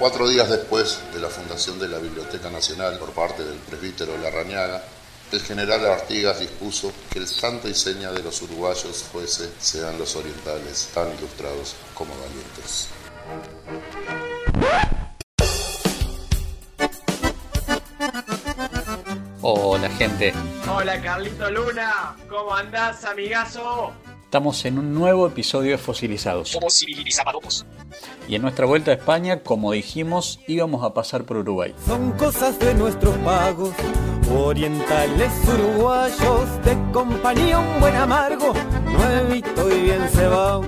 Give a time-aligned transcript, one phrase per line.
[0.00, 4.82] Cuatro días después de la fundación de la Biblioteca Nacional por parte del presbítero Larrañaga,
[5.30, 10.16] el general Artigas dispuso que el santo y seña de los uruguayos fuese sean los
[10.16, 12.88] orientales, tan ilustrados como valientes.
[19.42, 20.32] Hola gente.
[20.74, 23.92] Hola Carlito Luna, ¿cómo andás amigazo?
[24.24, 26.58] Estamos en un nuevo episodio de Fosilizados.
[28.30, 31.74] Y en nuestra vuelta a España, como dijimos, íbamos a pasar por Uruguay.
[31.84, 33.74] Son cosas de nuestros pagos,
[34.32, 38.54] orientales uruguayos, de compañía un buen amargo,
[38.84, 40.62] nuevito y bien cebado.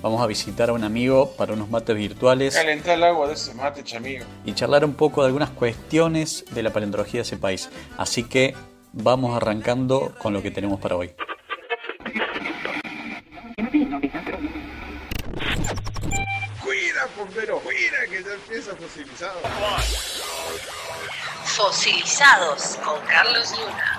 [0.00, 3.52] Vamos a visitar a un amigo para unos mates virtuales Calentá el agua de ese
[3.52, 4.24] mate, chamigo.
[4.46, 7.68] y charlar un poco de algunas cuestiones de la paleontología de ese país.
[7.98, 8.54] Así que
[8.94, 11.10] vamos arrancando con lo que tenemos para hoy.
[16.96, 19.38] Cuida, bombero, cuida, que ya empieza fosilizado.
[21.44, 23.92] Fosilizados con Carlos Luna.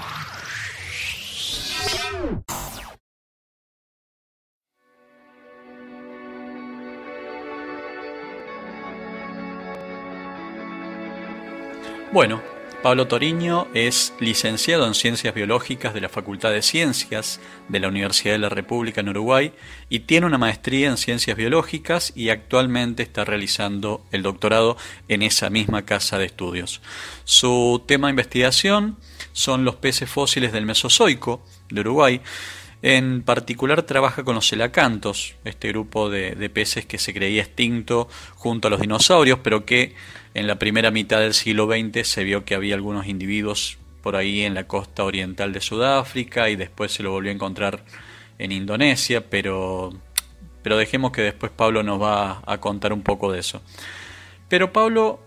[12.11, 12.41] Bueno,
[12.83, 18.33] Pablo Toriño es licenciado en Ciencias Biológicas de la Facultad de Ciencias de la Universidad
[18.33, 19.51] de la República en Uruguay
[19.89, 25.49] y tiene una maestría en Ciencias Biológicas y actualmente está realizando el doctorado en esa
[25.49, 26.81] misma casa de estudios.
[27.23, 28.97] Su tema de investigación
[29.33, 32.21] son los peces fósiles del Mesozoico de Uruguay.
[32.83, 38.07] En particular trabaja con los celacantos, este grupo de, de peces que se creía extinto
[38.35, 39.95] junto a los dinosaurios, pero que
[40.37, 44.43] en la primera mitad del siglo XX se vio que había algunos individuos por ahí
[44.43, 47.83] en la costa oriental de Sudáfrica y después se lo volvió a encontrar
[48.37, 49.91] en Indonesia, pero,
[50.61, 53.63] pero dejemos que después Pablo nos va a contar un poco de eso.
[54.47, 55.19] Pero Pablo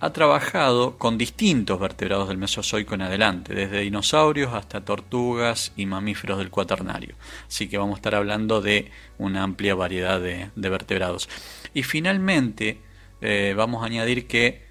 [0.00, 6.38] ha trabajado con distintos vertebrados del Mesozoico en adelante, desde dinosaurios hasta tortugas y mamíferos
[6.38, 7.14] del cuaternario.
[7.46, 11.28] Así que vamos a estar hablando de una amplia variedad de, de vertebrados.
[11.74, 12.86] Y finalmente
[13.20, 14.66] eh, vamos a añadir que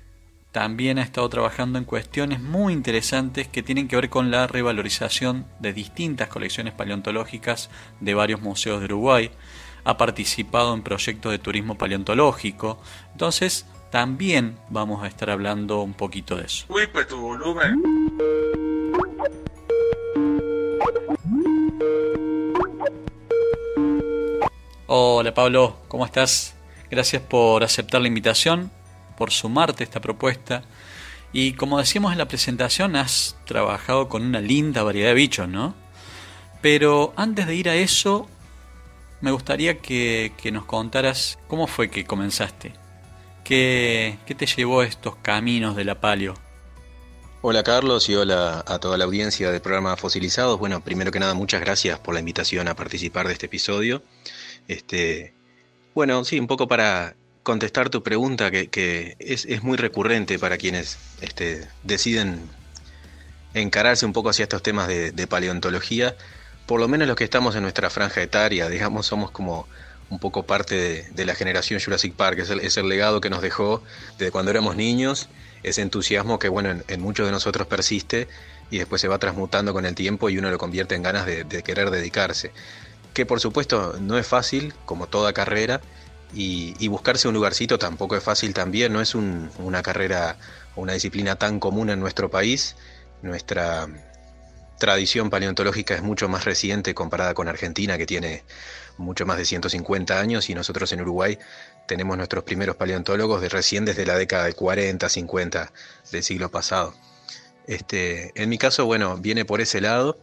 [0.52, 5.46] también ha estado trabajando en cuestiones muy interesantes que tienen que ver con la revalorización
[5.60, 7.70] de distintas colecciones paleontológicas
[8.00, 9.32] de varios museos de Uruguay.
[9.84, 12.82] Ha participado en proyectos de turismo paleontológico.
[13.12, 16.66] Entonces, también vamos a estar hablando un poquito de eso.
[16.70, 17.82] Uy, pues tu volumen.
[24.88, 26.55] Hola Pablo, ¿cómo estás?
[26.96, 28.72] Gracias por aceptar la invitación,
[29.18, 30.64] por sumarte a esta propuesta.
[31.34, 35.76] Y como decíamos en la presentación, has trabajado con una linda variedad de bichos, ¿no?
[36.62, 38.30] Pero antes de ir a eso,
[39.20, 42.72] me gustaría que, nos contaras cómo fue que comenzaste.
[43.44, 46.36] ¿Qué, ¿Qué te llevó a estos caminos de la palio?
[47.42, 50.58] Hola Carlos y hola a toda la audiencia del programa Fosilizados.
[50.58, 54.02] Bueno, primero que nada, muchas gracias por la invitación a participar de este episodio.
[54.70, 55.35] Este,
[55.96, 61.68] bueno, sí, un poco para contestar tu pregunta, que, es, muy recurrente para quienes este,
[61.84, 62.42] deciden
[63.54, 66.16] encararse un poco hacia estos temas de, paleontología.
[66.66, 69.68] Por lo menos los que estamos en nuestra franja etaria, digamos, somos como
[70.10, 73.42] un poco parte de, la generación Jurassic Park, es el, es el, legado que nos
[73.42, 73.82] dejó
[74.18, 75.30] desde cuando éramos niños,
[75.64, 78.28] ese entusiasmo que, bueno, en, muchos de nosotros persiste
[78.70, 81.64] y después se va transmutando con el tiempo y uno lo convierte en ganas de
[81.64, 82.52] querer dedicarse.
[83.16, 85.82] Que por supuesto no es fácil, como toda carrera,
[86.34, 90.38] y, buscarse un lugarcito tampoco es fácil también, no es un, una carrera
[90.76, 92.76] o una disciplina tan común en nuestro país.
[93.22, 93.88] Nuestra
[94.78, 98.44] tradición paleontológica es mucho más reciente comparada con Argentina, que tiene
[98.98, 101.40] mucho más de 150 años, y nosotros en Uruguay
[101.88, 105.72] tenemos nuestros primeros paleontólogos de recién desde la década del 40, 50
[106.12, 106.94] del siglo pasado.
[107.68, 110.20] Este, en mi caso, bueno, viene por ese lado.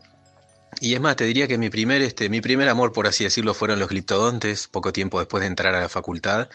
[0.81, 3.55] Y es más, te diría que mi primer, este, mi primer amor, por así decirlo,
[3.55, 6.49] fueron los gliptodontes, poco tiempo después de entrar a la facultad,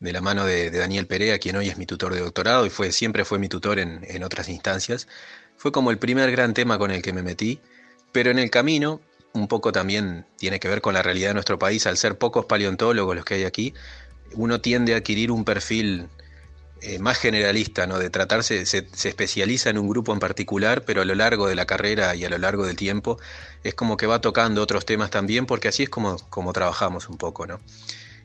[0.00, 2.92] de la mano de, Daniel Perea, quien hoy es mi tutor de doctorado y fue,
[2.92, 5.08] siempre fue mi tutor en, en, otras instancias.
[5.56, 7.60] Fue como el primer gran tema con el que me metí,
[8.12, 9.00] pero en el camino,
[9.32, 12.46] un poco también tiene que ver con la realidad de nuestro país, al ser pocos
[12.46, 13.74] paleontólogos los que hay aquí,
[14.34, 16.08] uno tiende a adquirir un perfil
[16.82, 17.98] eh, más generalista, ¿no?
[17.98, 21.54] de tratarse, se, se, especializa en un grupo en particular, pero a lo largo de
[21.54, 23.18] la carrera y a lo largo del tiempo
[23.64, 27.18] es como que va tocando otros temas también, porque así es como, como trabajamos un
[27.18, 27.46] poco.
[27.46, 27.60] ¿no?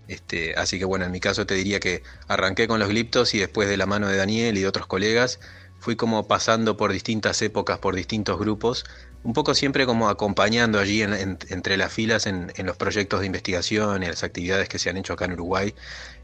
[0.07, 3.39] Este, así que bueno, en mi caso te diría que arranqué con los gliptos y
[3.39, 5.39] después de la mano de Daniel y de otros colegas,
[5.79, 8.85] fui como pasando por distintas épocas, por distintos grupos,
[9.23, 14.07] un poco siempre como acompañando allí entre las filas en, los proyectos de investigación y
[14.07, 15.73] las actividades que se han hecho acá en Uruguay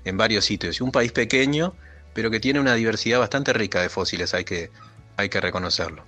[0.05, 0.79] en varios sitios.
[0.81, 1.75] Un país pequeño,
[2.13, 4.71] pero que tiene una diversidad bastante rica de fósiles, hay que,
[5.17, 6.03] hay que reconocerlo.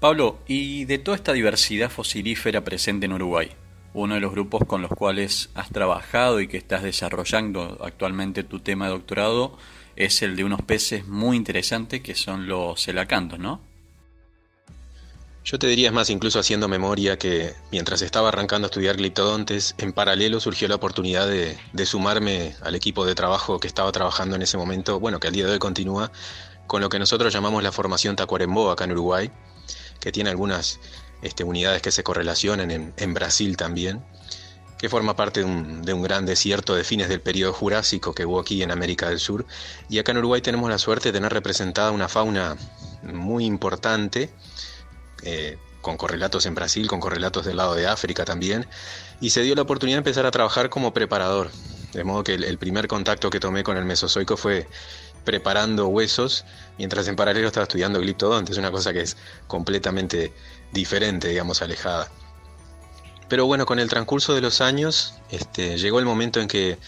[0.00, 3.52] Pablo, y de toda esta diversidad fosilífera presente en Uruguay,
[3.94, 8.60] uno de los grupos con los cuales has trabajado y que estás desarrollando actualmente tu
[8.60, 9.56] tema de doctorado
[9.96, 13.60] es el de unos peces muy interesantes que son los celacantos, ¿no?
[15.44, 19.74] Yo te diría, es más, incluso haciendo memoria, que mientras estaba arrancando a estudiar gliptodontes,
[19.78, 24.42] en paralelo surgió la oportunidad de, sumarme al equipo de trabajo que estaba trabajando en
[24.42, 26.12] ese momento, bueno, que al día de hoy continúa,
[26.68, 29.32] con lo que nosotros llamamos la formación Tacuarembó acá en Uruguay,
[29.98, 30.78] que tiene algunas
[31.22, 34.04] este, unidades que se correlacionan en, Brasil también,
[34.78, 38.26] que forma parte de un, de un, gran desierto de fines del periodo jurásico que
[38.26, 39.44] hubo aquí en América del Sur.
[39.88, 42.56] Y acá en Uruguay tenemos la suerte de tener representada una fauna
[43.02, 44.30] muy importante
[45.22, 48.66] eh, con correlatos en Brasil, con correlatos del lado de África también,
[49.20, 51.50] y se dio la oportunidad de empezar a trabajar como preparador.
[51.92, 54.66] De modo que el, primer contacto que tomé con el Mesozoico fue
[55.24, 56.44] preparando huesos,
[56.78, 59.16] mientras en paralelo estaba estudiando gliptodonte, es una cosa que es
[59.46, 60.32] completamente
[60.72, 62.10] diferente, digamos, alejada.
[63.28, 66.78] Pero bueno, con el transcurso de los años, este, llegó el momento en que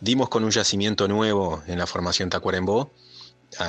[0.00, 2.92] dimos con un yacimiento nuevo en la formación Tacuarembó,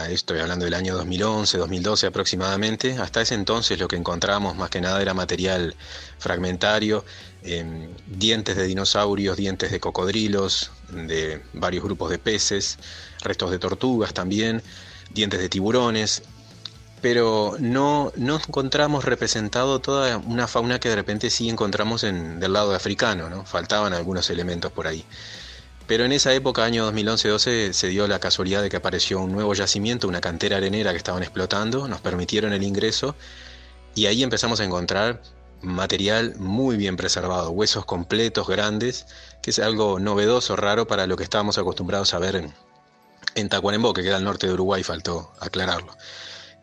[0.10, 4.82] estoy hablando del año 2011, 2012 aproximadamente, hasta ese entonces lo que encontramos más que
[4.82, 5.76] nada era material
[6.18, 7.04] fragmentario,
[7.44, 12.78] em, dientes de dinosaurios, dientes de cocodrilos, de varios grupos de peces,
[13.22, 14.64] restos de tortugas también,
[15.14, 16.24] dientes de tiburones,
[17.02, 22.54] pero no, no encontramos representado toda una fauna que de repente sí encontramos en, del
[22.54, 23.46] lado africano, ¿no?
[23.46, 25.06] faltaban algunos elementos por ahí.
[25.94, 29.54] Pero en esa época, año 2011-12, se dio la casualidad de que apareció un nuevo
[29.54, 33.16] yacimiento, una cantera arenera que estaban explotando, nos permitieron el ingreso
[33.94, 35.22] y ahí empezamos a encontrar
[35.62, 39.06] material muy bien preservado, huesos completos, grandes,
[39.44, 42.54] que es algo novedoso, raro para lo que estábamos acostumbrados a ver en,
[43.36, 45.96] en Tacuarembó, que queda al norte de Uruguay, faltó aclararlo.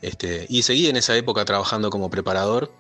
[0.02, 2.72] Este, y seguí en esa época trabajando como preparador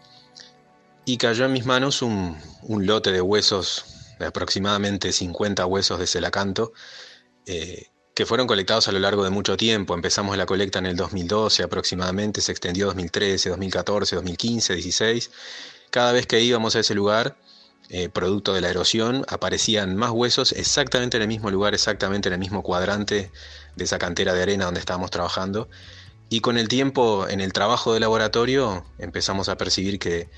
[1.04, 6.06] y cayó en mis manos un, un lote de huesos de aproximadamente 50 huesos de
[6.06, 6.72] celacanto,
[7.46, 9.94] eh, que fueron colectados a lo largo de mucho tiempo.
[9.94, 15.30] Empezamos la colecta en el 2012 aproximadamente, se extendió 2013, 2014, 2015, 2016.
[15.90, 17.36] Cada vez que íbamos a ese lugar,
[17.88, 22.34] eh, producto de la erosión, aparecían más huesos exactamente en el mismo lugar, exactamente en
[22.34, 23.32] el mismo cuadrante
[23.74, 25.68] de esa cantera de arena donde estábamos trabajando.
[26.28, 30.28] Y con el tiempo, en el trabajo de laboratorio, empezamos a percibir que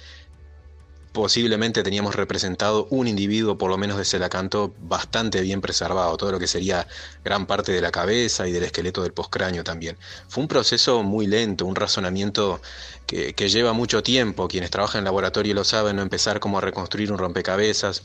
[1.12, 6.38] posiblemente teníamos representado un individuo, por lo menos de celacanto, bastante bien preservado, todo lo
[6.38, 6.86] que sería
[7.22, 9.98] gran parte de la cabeza y del esqueleto del postcráneo también.
[10.28, 12.60] Fue un proceso muy lento, un razonamiento
[13.06, 14.48] que, lleva mucho tiempo.
[14.48, 18.04] Quienes trabajan en laboratorio lo saben, no empezar como a reconstruir un rompecabezas.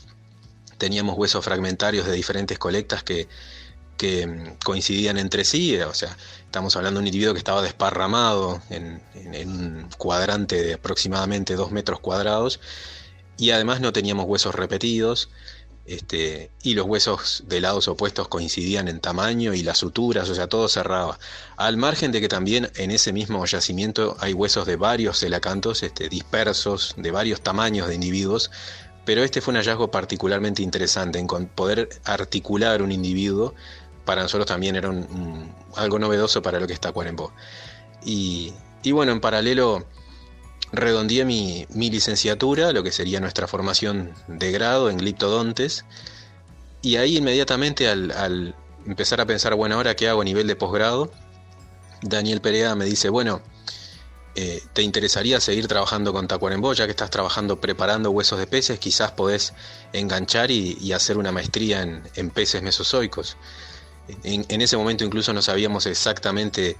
[0.76, 3.26] Teníamos huesos fragmentarios de diferentes colectas que,
[4.26, 6.14] mm, coincidían entre sí, o sea,
[6.44, 9.00] estamos hablando de un individuo que estaba desparramado en
[9.48, 12.60] un cuadrante de aproximadamente dos metros cuadrados
[13.38, 15.30] y además no teníamos huesos repetidos.
[15.86, 20.46] Este, y los huesos de lados opuestos coincidían en tamaño y las suturas, o sea,
[20.46, 21.18] todo cerraba.
[21.56, 26.10] Al margen de que también en ese mismo yacimiento hay huesos de varios celacantos este,
[26.10, 28.50] dispersos, de varios tamaños de individuos,
[29.06, 33.54] pero este fue un hallazgo particularmente interesante en poder articular un individuo.
[34.04, 34.92] Para nosotros también era
[35.76, 37.32] algo novedoso para lo que está Cuarembó.
[38.04, 39.86] Y, y bueno, en paralelo
[40.72, 45.84] redondeé mi, licenciatura, lo que sería nuestra formación de grado en gliptodontes,
[46.82, 48.54] y ahí inmediatamente al,
[48.86, 51.10] empezar a pensar, bueno, ahora qué hago a nivel de posgrado,
[52.02, 53.42] Daniel Perea me dice, bueno,
[54.36, 58.78] eh, ¿te interesaría seguir trabajando con Tacuarembó, ya que estás trabajando preparando huesos de peces?
[58.78, 59.52] Quizás podés
[59.92, 63.36] enganchar y, hacer una maestría en, peces mesozoicos.
[64.22, 66.76] En, ese momento incluso no sabíamos exactamente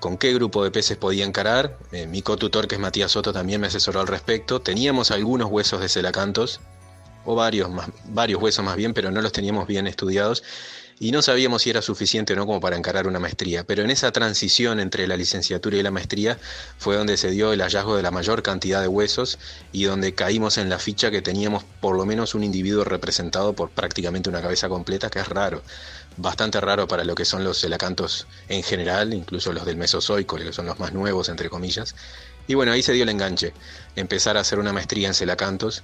[0.00, 1.78] con qué grupo de peces podía encarar.
[1.92, 4.60] Eh, mi co-tutor, que es Matías Soto, también me asesoró al respecto.
[4.60, 6.60] Teníamos algunos huesos de celacantos,
[7.24, 10.42] o varios, más, varios huesos más bien, pero no los teníamos bien estudiados.
[11.00, 13.64] Y no sabíamos si era suficiente o no como para encarar una maestría.
[13.64, 16.38] Pero en esa transición entre la licenciatura y la maestría
[16.78, 19.38] fue donde se dio el hallazgo de la mayor cantidad de huesos
[19.72, 23.70] y donde caímos en la ficha que teníamos por lo menos un individuo representado por
[23.70, 25.62] prácticamente una cabeza completa, que es raro
[26.16, 30.52] bastante raro para lo que son los celacantos en general, incluso los del Mesozoico, que
[30.52, 31.94] son los más nuevos, entre comillas.
[32.46, 33.54] Y bueno, ahí se dio el enganche,
[33.96, 35.82] empezar a hacer una maestría en celacantos.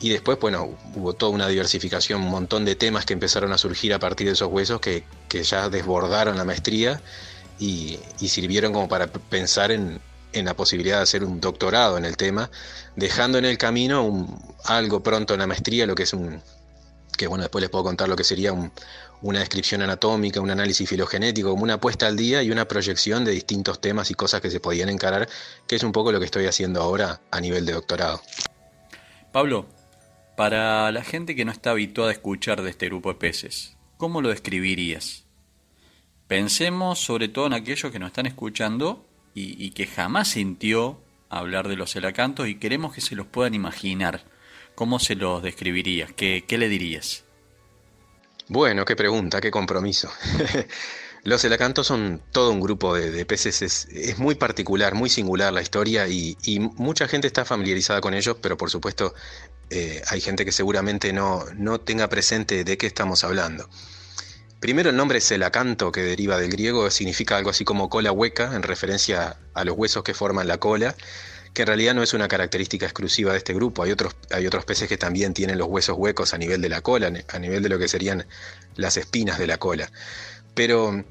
[0.00, 3.92] Y después, bueno, hubo toda una diversificación, un montón de temas que empezaron a surgir
[3.92, 7.00] a partir de esos huesos que, ya desbordaron la maestría
[7.58, 10.00] y, sirvieron como para pensar en,
[10.32, 12.50] en la posibilidad de hacer un doctorado en el tema,
[12.96, 14.26] dejando en el camino
[14.64, 16.42] algo pronto en la maestría, lo que es un,
[17.20, 18.54] que bueno, después les puedo contar lo que sería
[19.22, 23.32] una descripción anatómica, un análisis filogenético, como una puesta al día y una proyección de
[23.32, 25.28] distintos temas y cosas que se podían encarar,
[25.66, 28.22] que es un poco lo que estoy haciendo ahora a nivel de doctorado.
[29.32, 29.66] Pablo,
[30.40, 34.22] para la gente que no está habituada a escuchar de este grupo de peces, ¿cómo
[34.22, 35.26] lo describirías?
[36.28, 41.76] Pensemos sobre todo en aquellos que nos están escuchando y, que jamás sintió hablar de
[41.76, 44.24] los celacantos y queremos que se los puedan imaginar.
[44.74, 46.10] ¿Cómo se los describirías?
[46.14, 47.24] ¿Qué, qué le dirías?
[48.48, 50.10] Bueno, qué pregunta, qué compromiso.
[51.22, 56.08] Los elacantos son todo un grupo de, peces, es, muy particular, muy singular la historia
[56.08, 56.36] y,
[56.76, 59.14] mucha gente está familiarizada con ellos, pero por supuesto
[59.70, 63.68] eh, hay gente que seguramente no, no tenga presente de qué estamos hablando.
[64.60, 68.62] Primero el nombre celacanto, que deriva del griego, significa algo así como cola hueca, en
[68.62, 70.94] referencia a los huesos que forman la cola,
[71.54, 73.82] que en realidad no es una característica exclusiva de este grupo.
[73.82, 76.82] Hay otros, hay otros peces que también tienen los huesos huecos a nivel de la
[76.82, 78.26] cola, a nivel de lo que serían
[78.76, 79.90] las espinas de la cola.
[80.54, 81.04] Pero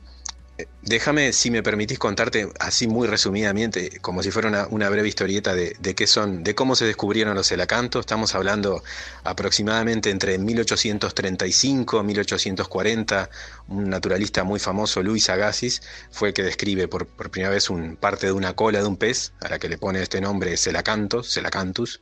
[0.81, 5.75] Déjame, si me permitís, contarte así muy resumidamente, como si fuera una, breve historieta de,
[5.95, 8.01] qué son, de cómo se descubrieron los elacantos.
[8.01, 8.83] Estamos hablando
[9.23, 13.29] aproximadamente entre 1835 y 1840.
[13.67, 18.27] Un naturalista muy famoso, Luis Agassiz, fue el que describe por, primera vez un, parte
[18.27, 22.01] de una cola de un pez, a la que le pone este nombre Celacantos.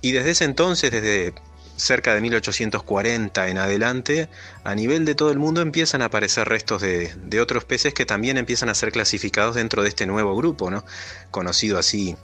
[0.00, 1.34] Y desde ese entonces, desde
[1.78, 4.28] cerca de 1840 en adelante,
[4.64, 8.36] a nivel de todo el mundo empiezan a aparecer restos de, otros peces que también
[8.36, 10.84] empiezan a ser clasificados dentro de este nuevo grupo, ¿no?
[11.30, 12.16] conocido así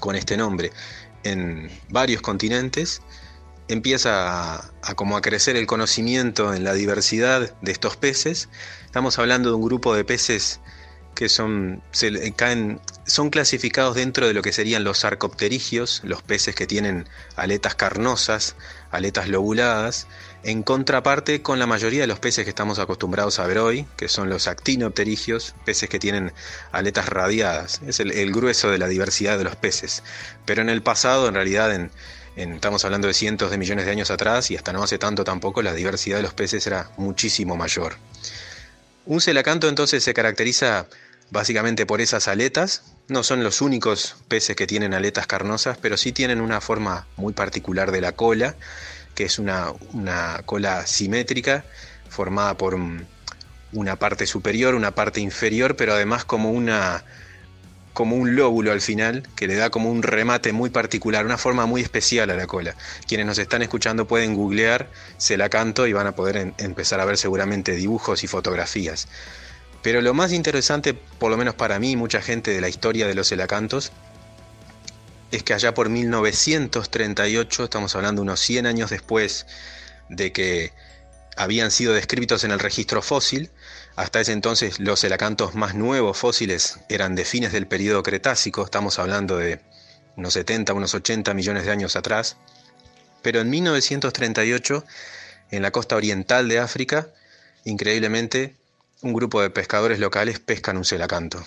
[0.00, 0.72] con este nombre,
[1.22, 3.02] en varios continentes.
[3.68, 8.48] Empieza a, como a crecer el conocimiento en la diversidad de estos peces.
[8.84, 10.60] Estamos hablando de un grupo de peces
[11.14, 11.82] que son,
[12.36, 17.74] caen, son clasificados dentro de lo que serían los arcopterigios, los peces que tienen aletas
[17.74, 18.56] carnosas,
[18.90, 20.06] aletas lobuladas,
[20.44, 24.08] en contraparte con la mayoría de los peces que estamos acostumbrados a ver hoy, que
[24.08, 26.32] son los actinopterigios, peces que tienen
[26.72, 27.80] aletas radiadas.
[27.86, 30.02] Es el, grueso de la diversidad de los peces.
[30.44, 31.90] Pero en el pasado, en realidad, en,
[32.36, 35.62] estamos hablando de cientos de millones de años atrás y hasta no hace tanto tampoco,
[35.62, 37.96] la diversidad de los peces era muchísimo mayor.
[39.04, 40.86] Un celacanto entonces se caracteriza
[41.32, 42.82] básicamente por esas aletas.
[43.08, 47.32] No son los únicos peces que tienen aletas carnosas, pero sí tienen una forma muy
[47.32, 48.54] particular de la cola,
[49.14, 49.72] que es una,
[50.44, 51.64] cola simétrica,
[52.08, 52.78] formada por
[53.72, 57.02] una parte superior, una parte inferior, pero además como una,
[57.94, 61.64] como un lóbulo al final, que le da como un remate muy particular, una forma
[61.64, 62.76] muy especial a la cola.
[63.08, 67.06] Quienes nos están escuchando pueden googlear Se la canto y van a poder empezar a
[67.06, 69.08] ver seguramente dibujos y fotografías.
[69.82, 73.14] Pero lo más interesante, por lo menos para mí mucha gente de la historia de
[73.14, 73.92] los elacantos,
[75.32, 79.46] es que allá por 1938, estamos hablando unos 100 años después
[80.08, 80.72] de que
[81.36, 83.50] habían sido descritos en el registro fósil,
[83.96, 88.98] hasta ese entonces los elacantos más nuevos fósiles eran de fines del periodo Cretácico, estamos
[88.98, 89.60] hablando de
[90.16, 92.36] unos 70, unos 80 millones de años atrás.
[93.22, 94.84] Pero en 1938,
[95.50, 97.08] en la costa oriental de África,
[97.64, 98.56] increíblemente,
[99.02, 101.44] un grupo de pescadores locales pescan un celacanto,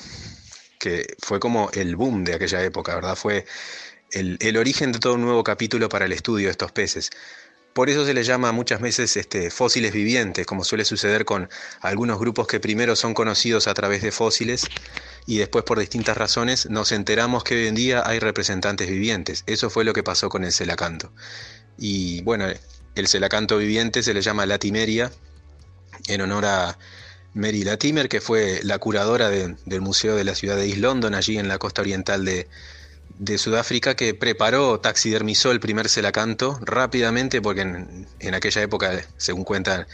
[0.80, 3.16] que fue como el boom de aquella época, ¿verdad?
[3.16, 3.46] Fue
[4.12, 7.10] el, origen de todo un nuevo capítulo para el estudio de estos peces.
[7.74, 11.50] Por eso se les llama muchas veces este, fósiles vivientes, como suele suceder con
[11.82, 14.68] algunos grupos que primero son conocidos a través de fósiles
[15.26, 19.44] y después por distintas razones nos enteramos que hoy en día hay representantes vivientes.
[19.46, 21.12] Eso fue lo que pasó con el celacanto.
[21.78, 22.46] Y bueno,
[22.96, 25.12] el celacanto viviente se le llama Latimeria
[26.08, 26.78] en honor a
[27.36, 31.38] Mary Latimer, que fue la curadora del Museo de la ciudad de East London, allí
[31.38, 32.48] en la costa oriental de,
[33.38, 39.86] Sudáfrica que preparó, taxidermizó el primer celacanto rápidamente, porque en, aquella época, según cuentan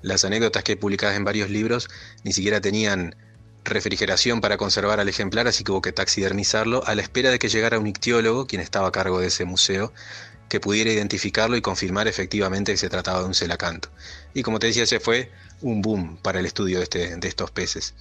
[0.00, 1.88] las anécdotas que he publicadas en varios libros,
[2.24, 3.14] ni siquiera tenían
[3.62, 7.50] refrigeración para conservar al ejemplar, así que hubo que taxidermizarlo a la espera de que
[7.50, 9.92] llegara un ictiólogo, quien estaba a cargo de ese museo,
[10.48, 13.88] que pudiera identificarlo y confirmar efectivamente que se trataba de un celacanto.
[14.34, 17.50] Y como te decía, ese fue un boom para el estudio de, este, de estos
[17.50, 17.94] peces.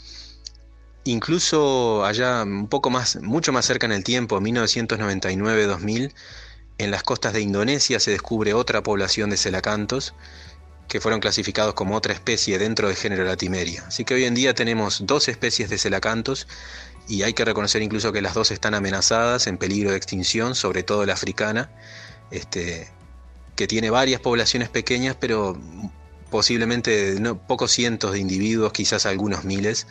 [1.06, 6.14] Incluso allá un poco más, mucho más cerca en el tiempo, 1999-2000,
[6.78, 10.14] en las costas de Indonesia se descubre otra población de celacantos
[10.88, 13.86] que fueron clasificados como otra especie dentro del género Latimeria.
[13.88, 16.48] Así que hoy en día tenemos dos especies de celacantos
[17.08, 20.84] y hay que reconocer incluso que las dos están amenazadas, en peligro de extinción, sobre
[20.84, 21.70] todo la africana,
[22.32, 22.90] este,
[23.56, 25.58] que tiene varias poblaciones pequeñas, pero
[26.30, 27.16] posiblemente
[27.48, 29.88] pocos cientos de individuos, quizás algunos miles,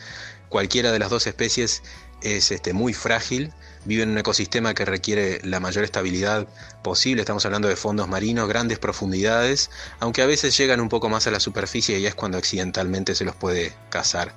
[0.49, 1.81] cualquiera de las dos especies
[2.21, 3.53] es este, muy frágil,
[3.85, 6.47] vive en un ecosistema que requiere la mayor estabilidad
[6.83, 11.27] posible, estamos hablando de fondos marinos, grandes profundidades, aunque a veces llegan un poco más
[11.27, 14.35] a la superficie y es cuando accidentalmente se los puede cazar.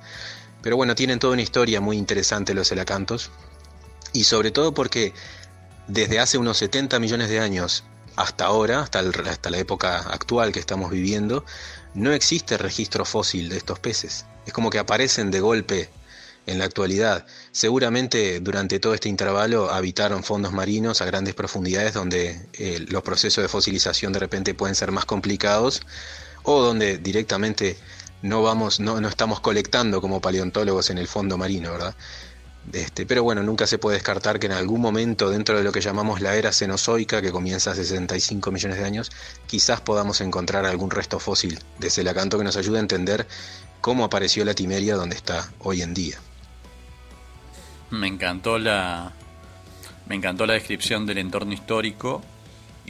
[0.63, 3.31] Pero bueno, tienen toda una historia muy interesante los elacantos,
[4.13, 5.13] y sobre todo porque
[5.89, 7.85] desde hace unos 70 millones de años
[8.17, 11.45] hasta ahora, hasta, la época actual que estamos viviendo,
[11.95, 14.27] no existe registro fósil de estos peces.
[14.45, 15.89] Es como que aparecen de golpe
[16.47, 17.27] en la actualidad.
[17.53, 23.43] Seguramente durante todo este intervalo habitaron fondos marinos a grandes profundidades donde eh, los procesos
[23.43, 25.83] de fosilización de repente pueden ser más complicados
[26.43, 27.77] o donde directamente
[28.23, 31.95] no vamos, no, no estamos colectando como paleontólogos en el fondo marino, ¿verdad?
[32.73, 35.81] Este, pero bueno, nunca se puede descartar que en algún momento dentro de lo que
[35.81, 39.11] llamamos la era cenozoica, que comienza hace 65 millones de años,
[39.47, 43.27] quizás podamos encontrar algún resto fósil de celacanto que nos ayude a entender
[43.81, 46.19] cómo apareció la Timeria donde está hoy en día.
[47.91, 49.13] Me encantó la,
[50.07, 52.23] me encantó la descripción del entorno histórico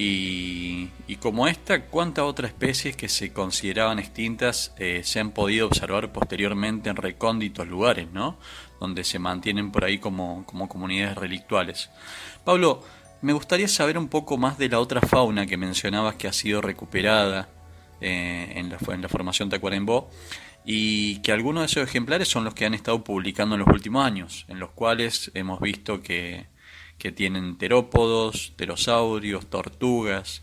[0.01, 6.13] y, como esta, ¿cuántas otras especies que se consideraban extintas eh, se han podido observar
[6.13, 8.39] posteriormente en recónditos lugares, ¿no?
[8.79, 11.91] donde se mantienen por ahí como, como comunidades relictuales?
[12.45, 12.85] Pablo,
[13.23, 16.61] me gustaría saber un poco más de la otra fauna que mencionabas que ha sido
[16.61, 17.49] recuperada
[18.01, 20.11] eh, en, la, en la formación Tacuarembó
[20.65, 24.05] y que algunos de esos ejemplares son los que han estado publicando en los últimos
[24.05, 26.47] años, en los cuales hemos visto que,
[27.13, 30.43] tienen terópodos, pterosaurios, tortugas,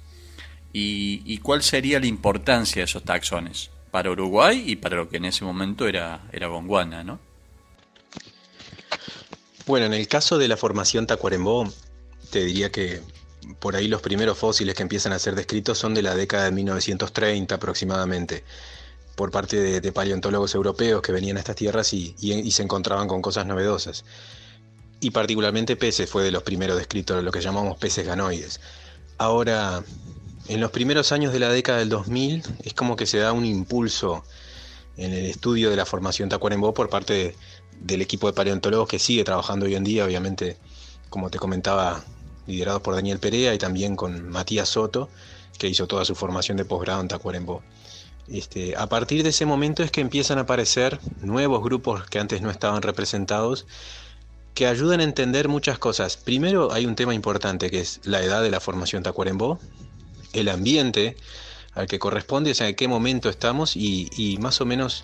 [0.77, 5.25] y, cuál sería la importancia de esos taxones para Uruguay y para lo que en
[5.25, 7.19] ese momento era, era Gondwana, ¿no?
[9.65, 11.71] Bueno, en el caso de la formación Tacuarembó,
[12.29, 13.01] te diría que
[13.59, 16.51] por ahí los primeros fósiles que empiezan a ser descritos son de la década de
[16.51, 18.43] 1930 aproximadamente
[19.15, 22.15] por parte de, paleontólogos europeos que venían a estas tierras y,
[22.51, 24.03] se encontraban con cosas novedosas.
[24.99, 28.59] Y particularmente peces fue de los primeros descritos, lo que llamamos peces ganoides.
[29.17, 29.83] Ahora,
[30.47, 33.45] en los primeros años de la década del 2000 es como que se da un
[33.45, 34.24] impulso
[34.98, 37.35] en el estudio de la formación Tacuarembó por parte
[37.79, 40.57] del equipo de paleontólogos que sigue trabajando hoy en día, obviamente,
[41.09, 42.03] como te comentaba,
[42.48, 45.09] liderado por Daniel Perea y también con Matías Soto,
[45.57, 47.63] que hizo toda su formación de posgrado en Tacuarembó.
[48.27, 52.41] Este, a partir de ese momento es que empiezan a aparecer nuevos grupos que antes
[52.41, 53.67] no estaban representados
[54.55, 56.15] que ayudan a entender muchas cosas.
[56.18, 59.59] Primero hay un tema importante que es la edad de la formación Tacuarembó,
[60.33, 61.18] el ambiente
[61.74, 65.03] al que corresponde, o sea, en qué momento estamos y, más o menos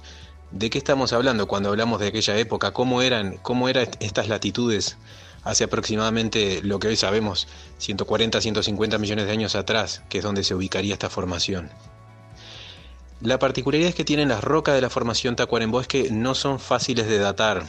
[0.52, 4.98] de qué estamos hablando cuando hablamos de aquella época, cómo eran, cómo eran estas latitudes
[5.44, 7.48] hace aproximadamente lo que hoy sabemos,
[7.80, 11.70] 140, 150 millones de años atrás, que es donde se ubicaría esta formación.
[13.22, 17.08] La particularidad que tienen las rocas de la formación Tacuarembó es que no son fáciles
[17.08, 17.64] de datar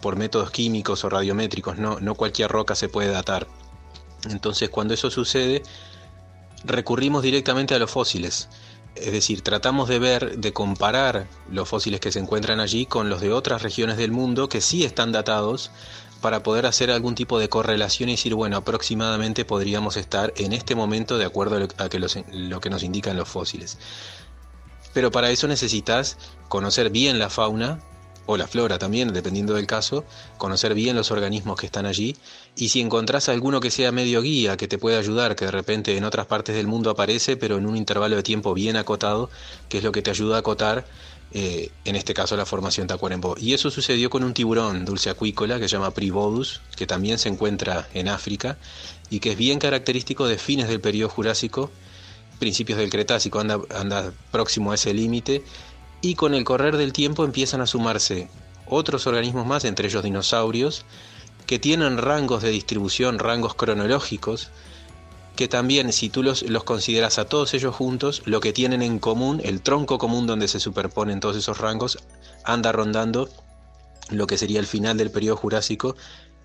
[0.00, 3.48] por métodos químicos o radiométricos, no, no cualquier roca se puede datar.
[4.30, 5.64] Entonces cuando eso sucede,
[6.62, 8.48] recurrimos directamente a los fósiles.
[8.94, 13.20] Es decir, tratamos de ver, de comparar los fósiles que se encuentran allí con los
[13.20, 15.72] de otras regiones del mundo que sí están datados
[16.20, 20.76] para poder hacer algún tipo de correlación y decir, bueno, aproximadamente podríamos estar en este
[20.76, 21.88] momento de acuerdo a
[22.30, 23.78] lo que nos indican los fósiles.
[24.96, 26.16] Pero para eso necesitas
[26.48, 27.80] conocer bien la fauna
[28.24, 30.06] o la flora también, dependiendo del caso,
[30.38, 32.16] conocer bien los organismos que están allí
[32.56, 35.98] y si encontrás alguno que sea medio guía, que te pueda ayudar, que de repente
[35.98, 39.28] en otras partes del mundo aparece, pero en un intervalo de tiempo bien acotado,
[39.68, 40.86] que es lo que te ayuda a acotar,
[41.30, 43.36] eh, en este caso la formación Tacuarembó.
[43.38, 47.28] Y eso sucedió con un tiburón dulce acuícola que se llama Privodus, que también se
[47.28, 48.56] encuentra en África
[49.10, 51.70] y que es bien característico de fines del periodo Jurásico
[52.38, 55.44] principios del Cretácico, anda, anda próximo a ese límite,
[56.00, 58.28] y con el correr del tiempo empiezan a sumarse
[58.66, 60.84] otros organismos más, entre ellos dinosaurios,
[61.46, 64.50] que tienen rangos de distribución, rangos cronológicos,
[65.36, 68.98] que también si tú los, los, consideras a todos ellos juntos, lo que tienen en
[68.98, 71.98] común, el tronco común donde se superponen todos esos rangos,
[72.44, 73.28] anda rondando
[74.10, 75.96] lo que sería el final del periodo Jurásico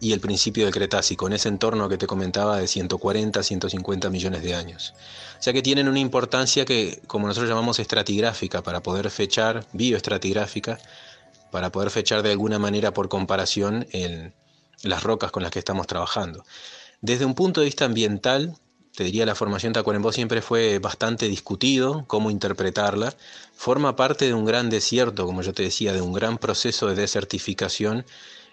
[0.01, 4.41] y el principio del Cretácico, en ese entorno que te comentaba de 140, 150 millones
[4.41, 4.95] de años.
[5.39, 10.79] O sea que tienen una importancia que, como nosotros llamamos estratigráfica, para poder fechar, bioestratigráfica,
[11.51, 14.33] para poder fechar de alguna manera por comparación en
[14.81, 16.43] las rocas con las que estamos trabajando.
[17.01, 18.55] Desde un punto de vista ambiental,
[18.95, 23.13] te diría la formación Tacuarembó siempre fue bastante discutido, cómo interpretarla.
[23.55, 26.95] Forma parte de un gran desierto, como yo te decía, de un gran proceso de
[26.95, 28.03] desertificación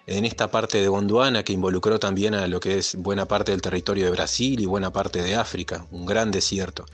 [0.09, 3.61] en esta parte de Gondwana que involucró también a lo que es buena parte del
[3.61, 6.85] territorio de Brasil y buena parte de África, un gran desierto.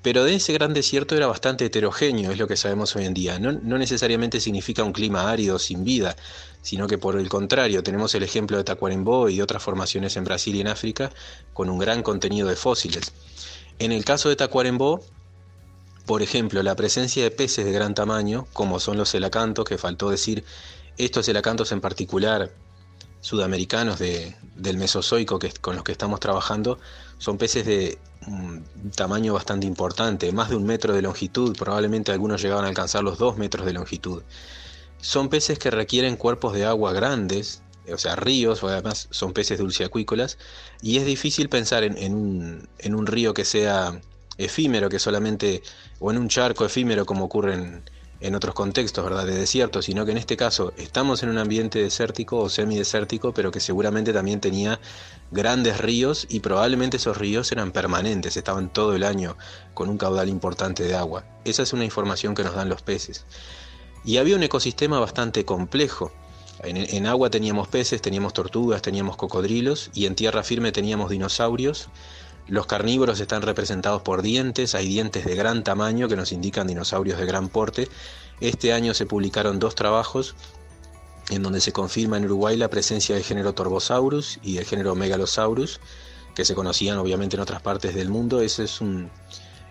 [0.00, 3.38] pero de ese gran desierto era bastante heterogéneo, es lo que sabemos hoy en día.
[3.38, 6.16] No, necesariamente significa un clima árido sin vida,
[6.62, 10.54] sino que por el contrario tenemos el ejemplo de Tacuarembó y otras formaciones en Brasil
[10.54, 11.10] y en África
[11.52, 13.12] con un gran contenido de fósiles.
[13.78, 15.02] En el caso de Tacuarembó,
[16.06, 20.08] por ejemplo, la presencia de peces de gran tamaño, como son los celacantos, que faltó
[20.08, 20.44] decir,
[20.98, 22.50] estos celacantos en particular
[23.20, 26.78] sudamericanos del Mesozoico que, con los que estamos trabajando,
[27.18, 32.42] son peces de un tamaño bastante importante, más de un metro de longitud, probablemente algunos
[32.42, 34.22] llegaban a alcanzar los dos metros de longitud.
[35.00, 40.38] Son peces que requieren cuerpos de agua grandes, o sea, ríos, además son peces dulceacuícolas,
[40.82, 44.00] y es difícil pensar en, un, en un río que sea
[44.36, 45.62] efímero, que solamente,
[45.98, 47.82] o en un charco efímero como ocurre en,
[48.20, 51.80] en otros contextos, ¿verdad?, de desierto, sino que en este caso estamos en un ambiente
[51.80, 54.80] desértico o semidesértico, pero que seguramente también tenía
[55.30, 59.36] grandes ríos y probablemente esos ríos eran permanentes, estaban todo el año
[59.74, 61.24] con un caudal importante de agua.
[61.44, 63.24] Esa es una información que nos dan los peces.
[64.04, 66.12] Y había un ecosistema bastante complejo.
[66.64, 71.88] En, en agua teníamos peces, teníamos tortugas, teníamos cocodrilos y en tierra firme teníamos dinosaurios
[72.48, 77.18] los carnívoros están representados por dientes, hay dientes de gran tamaño que nos indican dinosaurios
[77.18, 77.88] de gran porte.
[78.40, 80.34] Este año se publicaron dos trabajos
[81.30, 85.78] en donde se confirma en Uruguay la presencia del género Torbosaurus y del género Megalosaurus,
[86.34, 88.40] que se conocían obviamente en otras partes del mundo.
[88.40, 89.10] Ese es un,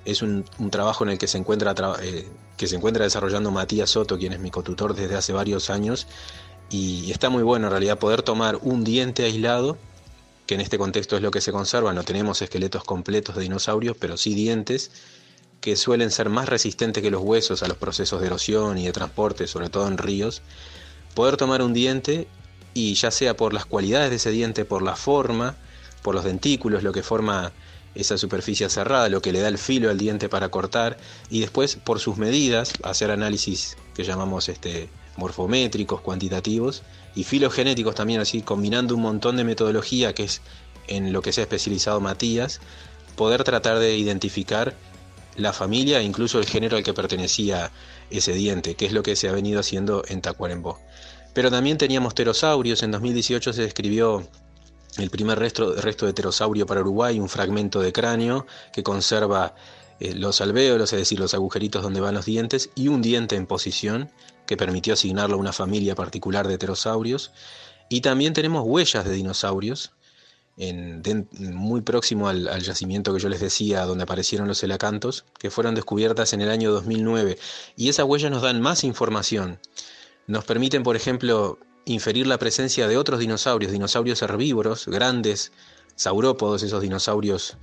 [0.05, 4.19] es un, trabajo en el que se, encuentra, eh, que se encuentra desarrollando Matías Soto,
[4.19, 6.05] quien es mi cotutor desde hace varios años,
[6.69, 9.77] y está muy bueno en realidad poder tomar un diente aislado
[10.47, 13.97] que en este contexto es lo que se conserva, no tenemos esqueletos completos de dinosaurios,
[13.99, 14.91] pero sí dientes
[15.61, 18.93] que suelen ser más resistentes que los huesos a los procesos de erosión y de
[18.93, 20.41] transporte, sobre todo en ríos,
[21.13, 22.27] poder tomar un diente
[22.73, 25.57] y ya sea por las cualidades de ese diente, por la forma,
[26.01, 27.51] por los dentículos, lo que forma
[27.95, 30.97] esa superficie cerrada, lo que le da el filo al diente para cortar,
[31.29, 36.83] y después por sus medidas, hacer análisis que llamamos este, morfométricos, cuantitativos,
[37.17, 40.41] y filogenéticos también, así combinando un montón de metodología que es
[40.87, 42.61] en lo que se ha especializado Matías,
[43.15, 44.75] poder tratar de identificar
[45.35, 47.71] la familia e incluso el género al que pertenecía
[48.11, 50.79] ese diente, que es lo que se ha venido haciendo en Tacuarembó.
[51.33, 54.27] Pero también teníamos pterosaurios, en 2018 se describió
[54.99, 59.55] el primer resto, resto de pterosaurio para Uruguay, un fragmento de cráneo que conserva
[59.99, 63.47] eh, los alvéolos, es decir, los agujeritos donde van los dientes, y un diente en
[63.47, 64.11] posición
[64.47, 67.31] que permitió asignarlo a una familia particular de pterosaurios.
[67.89, 69.91] Y también tenemos huellas de dinosaurios,
[70.57, 71.03] en,
[71.53, 76.33] muy próximo al, yacimiento que yo les decía, donde aparecieron los elacantos, que fueron descubiertas
[76.33, 77.37] en el año 2009.
[77.75, 79.59] Y esas huellas nos dan más información.
[80.25, 85.51] Nos permiten, por ejemplo, inferir la presencia de otros dinosaurios, dinosaurios herbívoros, grandes,
[85.95, 87.57] saurópodos, esos dinosaurios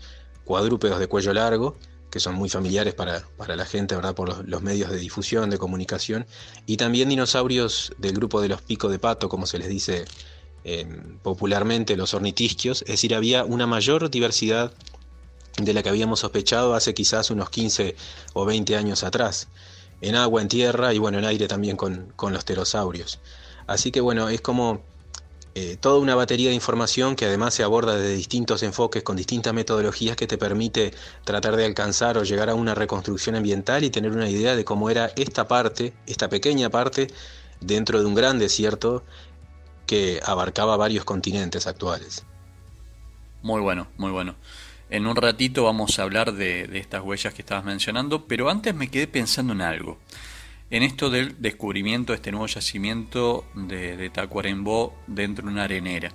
[0.44, 1.76] cuadrúpedos de cuello largo,
[2.14, 3.24] que son muy familiares para,
[3.56, 4.14] la gente, ¿verdad?
[4.14, 6.26] por los, medios de difusión, de comunicación,
[6.64, 10.04] y también dinosaurios del grupo de los picos de pato, como se les dice
[10.62, 14.72] em, popularmente, los ornitisquios, es decir, había una mayor diversidad
[15.60, 17.96] de la que habíamos sospechado hace quizás unos 15
[18.32, 19.48] o 20 años atrás,
[20.00, 23.18] en agua, en tierra y bueno, en aire también con, con los pterosaurios.
[23.66, 24.84] Así que bueno, es como
[25.56, 29.54] eh, toda una batería de información que además se aborda desde distintos enfoques con distintas
[29.54, 34.10] metodologías que te permite tratar de alcanzar o llegar a una reconstrucción ambiental y tener
[34.10, 37.06] una idea de cómo era esta parte, esta pequeña parte
[37.60, 39.04] dentro de un gran desierto
[39.86, 42.24] que abarcaba varios continentes actuales.
[43.42, 44.34] Muy bueno, muy bueno.
[44.90, 48.74] En un ratito vamos a hablar de, de estas huellas que estabas mencionando, pero antes
[48.74, 49.98] me quedé pensando en algo
[50.74, 56.10] en esto del descubrimiento de este nuevo yacimiento de, Tacuarembó dentro de una arenera.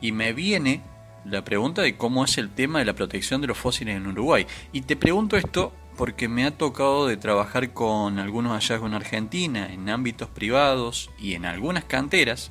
[0.00, 0.80] Y me viene
[1.24, 4.44] la pregunta de cómo es el tema de la protección de los fósiles en Uruguay.
[4.72, 9.72] Y te pregunto esto porque me ha tocado de trabajar con algunos hallazgos en Argentina,
[9.72, 12.50] en ámbitos privados y en algunas canteras,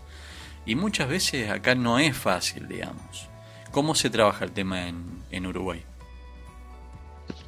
[0.65, 3.27] y muchas veces acá no es fácil, digamos.
[3.71, 5.83] ¿Cómo se trabaja el tema en Uruguay?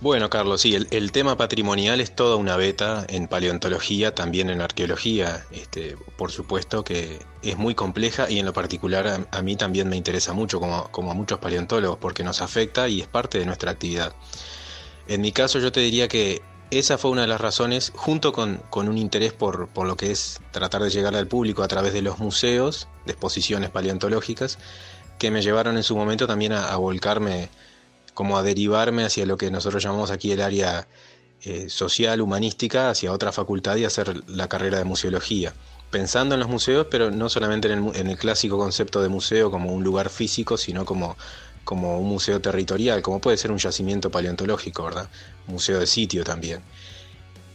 [0.04, 5.46] Bueno, Carlos, sí, el, tema patrimonial es toda una beta en paleontología, también en arqueología,
[5.50, 9.96] este, por supuesto que es muy compleja y en lo particular a, mí también me
[9.96, 13.72] interesa mucho, como, como, a muchos paleontólogos, porque nos afecta y es parte de nuestra
[13.72, 14.14] actividad.
[15.08, 18.62] En mi caso yo te diría que esa fue una de las razones, junto con,
[18.74, 22.02] un interés por, por, lo que es tratar de llegar al público a través de
[22.02, 24.60] los museos, de exposiciones paleontológicas,
[25.18, 27.48] que me llevaron en su momento también a volcarme
[28.14, 30.88] como a derivarme hacia lo que nosotros llamamos aquí el área
[31.46, 35.54] eh, social, humanística, hacia otra facultad y hacer la carrera de museología.
[35.92, 39.84] Pensando en los museos, pero no solamente en el, clásico concepto de museo como un
[39.84, 41.18] lugar físico, sino como,
[41.66, 45.10] como un museo territorial, como puede ser un yacimiento paleontológico, ¿verdad?
[45.48, 46.62] Museo de sitio también.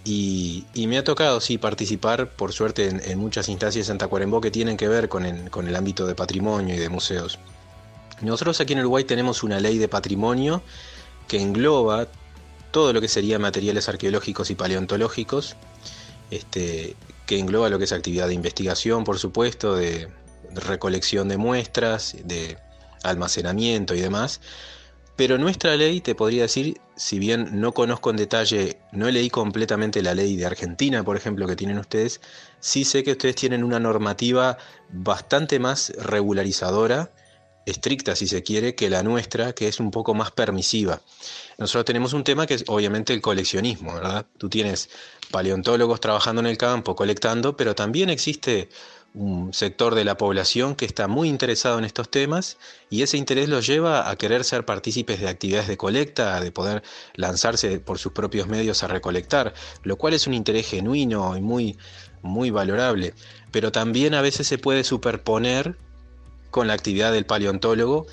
[0.05, 4.77] Y, me ha tocado, sí, participar, por suerte, en, muchas instancias en Tacuarembó que tienen
[4.77, 7.39] que ver con el, ámbito de patrimonio y de museos.
[8.23, 10.63] Nosotros aquí en Uruguay tenemos una ley de patrimonio
[11.27, 12.09] que engloba
[12.71, 15.57] todo lo que sería materiales arqueológicos y paleontológicos,
[16.31, 20.09] este, que engloba lo que es actividad de investigación, por supuesto, de
[20.55, 22.59] recolección de muestras, de
[23.03, 24.41] almacenamiento y demás,
[25.19, 30.01] pero nuestra ley, te podría decir, si bien no conozco en detalle, no leí completamente
[30.01, 32.21] la ley de Argentina, por ejemplo, que tienen ustedes,
[32.61, 34.59] sí sé que ustedes tienen una normativa
[34.91, 37.11] bastante más regularizadora,
[37.71, 41.01] estricta si se quiere, que la nuestra, que es un poco más permisiva.
[41.59, 44.27] Nosotros tenemos un tema que es obviamente el coleccionismo, ¿verdad?
[44.39, 44.91] Tú tienes
[45.31, 48.69] paleontólogos trabajando en el campo, colectando, pero también existe
[49.15, 52.59] un sector de la población que está muy interesado en estos temas
[52.91, 56.83] y ese interés los lleva a querer ser partícipes de actividades de colecta, de poder
[57.15, 61.79] lanzarse por sus propios medios a recolectar, lo cual es un interés genuino y muy,
[62.23, 63.15] muy valorable,
[63.51, 65.77] pero también a veces se puede superponer
[66.51, 68.07] con la actividad del paleontólogo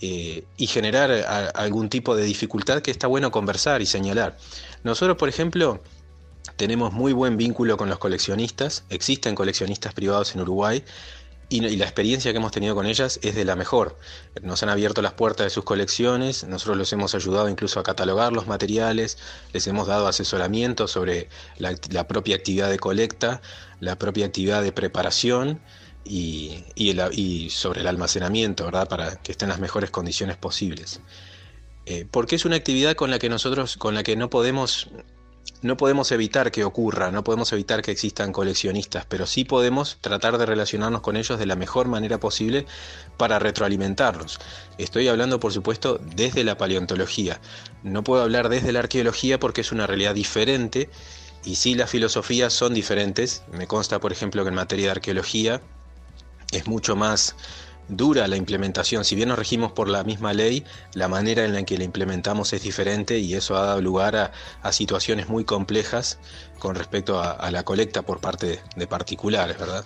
[0.00, 1.10] eh, y generar
[1.54, 4.36] algún tipo de dificultad que está bueno conversar y señalar.
[4.82, 5.82] Nosotros, por ejemplo,
[6.56, 10.82] tenemos muy buen vínculo con los coleccionistas, existen coleccionistas privados en Uruguay
[11.50, 13.98] y, la experiencia que hemos tenido con ellas es de la mejor.
[14.40, 18.32] Nos han abierto las puertas de sus colecciones, nosotros los hemos ayudado incluso a catalogar
[18.32, 19.18] los materiales,
[19.52, 21.28] les hemos dado asesoramiento sobre
[21.58, 23.42] la, propia actividad de colecta,
[23.80, 25.60] la propia actividad de preparación
[26.04, 28.88] y, sobre el almacenamiento, ¿verdad?
[28.88, 31.00] Para que estén en las mejores condiciones posibles.
[31.86, 34.90] Eh, porque es una actividad con la que nosotros, con la que no podemos
[35.62, 40.38] no podemos evitar que ocurra, no podemos evitar que existan coleccionistas, pero sí podemos tratar
[40.38, 42.66] de relacionarnos con ellos de la mejor manera posible
[43.18, 44.38] para retroalimentarlos.
[44.78, 47.40] Estoy hablando, por supuesto, desde la paleontología.
[47.82, 50.88] No puedo hablar desde la arqueología porque es una realidad diferente
[51.44, 53.42] y sí las filosofías son diferentes.
[53.52, 55.60] Me consta, por ejemplo, que en materia de arqueología
[56.52, 57.36] es mucho más
[57.90, 59.04] dura la implementación.
[59.04, 62.52] Si bien nos regimos por la misma ley, la manera en la que la implementamos
[62.52, 64.32] es diferente y eso ha dado lugar
[64.62, 66.18] a, situaciones muy complejas
[66.58, 69.84] con respecto a, la colecta por parte de, particulares, ¿verdad?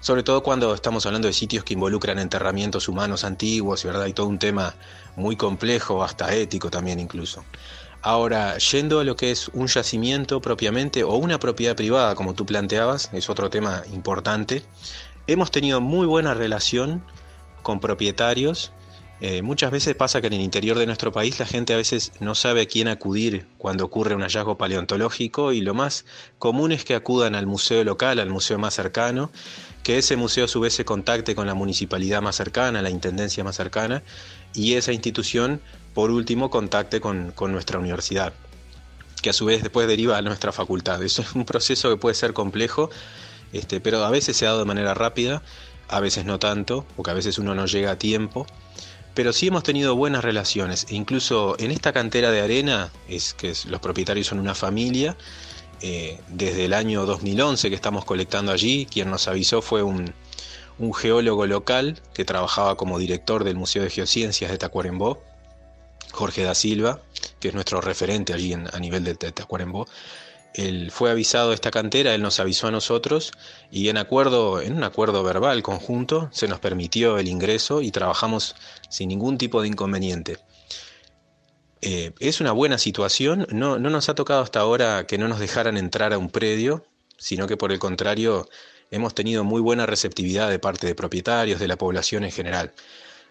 [0.00, 4.06] Sobre todo cuando estamos hablando de sitios que involucran enterramientos humanos antiguos, ¿verdad?
[4.06, 4.74] Y todo un tema
[5.16, 7.44] muy complejo, hasta ético también incluso.
[8.04, 12.44] Ahora, yendo a lo que es un yacimiento propiamente o una propiedad privada, como tú
[12.44, 14.64] planteabas, es otro tema importante.
[15.26, 17.02] Hemos tenido muy buena relación
[17.62, 18.72] con propietarios.
[19.20, 22.10] Eh, muchas veces pasa que en el interior de nuestro país la gente a veces
[22.18, 26.04] no sabe a quién acudir cuando ocurre un hallazgo paleontológico y lo más
[26.40, 29.30] común es que acudan al museo local, al museo más cercano,
[29.84, 33.44] que ese museo a su vez se contacte con la municipalidad más cercana, la intendencia
[33.44, 34.02] más cercana
[34.54, 35.60] y esa institución
[35.94, 38.32] por último contacte con, nuestra universidad
[39.22, 41.00] que a su vez después deriva a nuestra facultad.
[41.00, 42.90] Eso es un proceso que puede ser complejo,
[43.52, 45.42] este, pero a veces se ha dado de manera rápida
[45.92, 48.46] a veces no tanto, porque a veces uno no llega a tiempo,
[49.14, 50.86] pero sí hemos tenido buenas relaciones.
[50.88, 55.16] E incluso en esta cantera de arena, es que los propietarios son una familia,
[55.82, 60.14] eh, desde el año 2011 que estamos colectando allí, quien nos avisó fue un,
[60.96, 65.22] geólogo local que trabajaba como director del Museo de Geociencias de Tacuarembó,
[66.10, 67.00] Jorge da Silva,
[67.38, 69.86] que es nuestro referente allí a nivel de Tacuarembó
[70.54, 73.32] él fue avisado de esta cantera, él nos avisó a nosotros
[73.70, 78.54] y en acuerdo, en un acuerdo verbal conjunto, se nos permitió el ingreso y trabajamos
[78.90, 80.38] sin ningún tipo de inconveniente.
[81.80, 85.40] Eh, es una buena situación, no, no nos ha tocado hasta ahora que no nos
[85.40, 86.84] dejaran entrar a un predio,
[87.16, 88.48] sino que por el contrario
[88.90, 92.72] hemos tenido muy buena receptividad de parte de propietarios, de la población en general.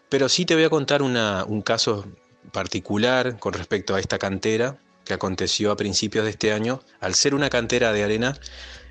[0.10, 2.06] Pero sí te voy a contar un caso
[2.52, 7.36] particular con respecto a esta cantera que aconteció a principios de este año, al ser
[7.36, 8.40] una cantera de arena,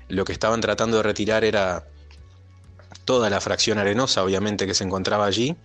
[0.07, 1.87] lo que estaban tratando de retirar era
[3.05, 5.55] toda la fracción arenosa, obviamente, que se encontraba allí,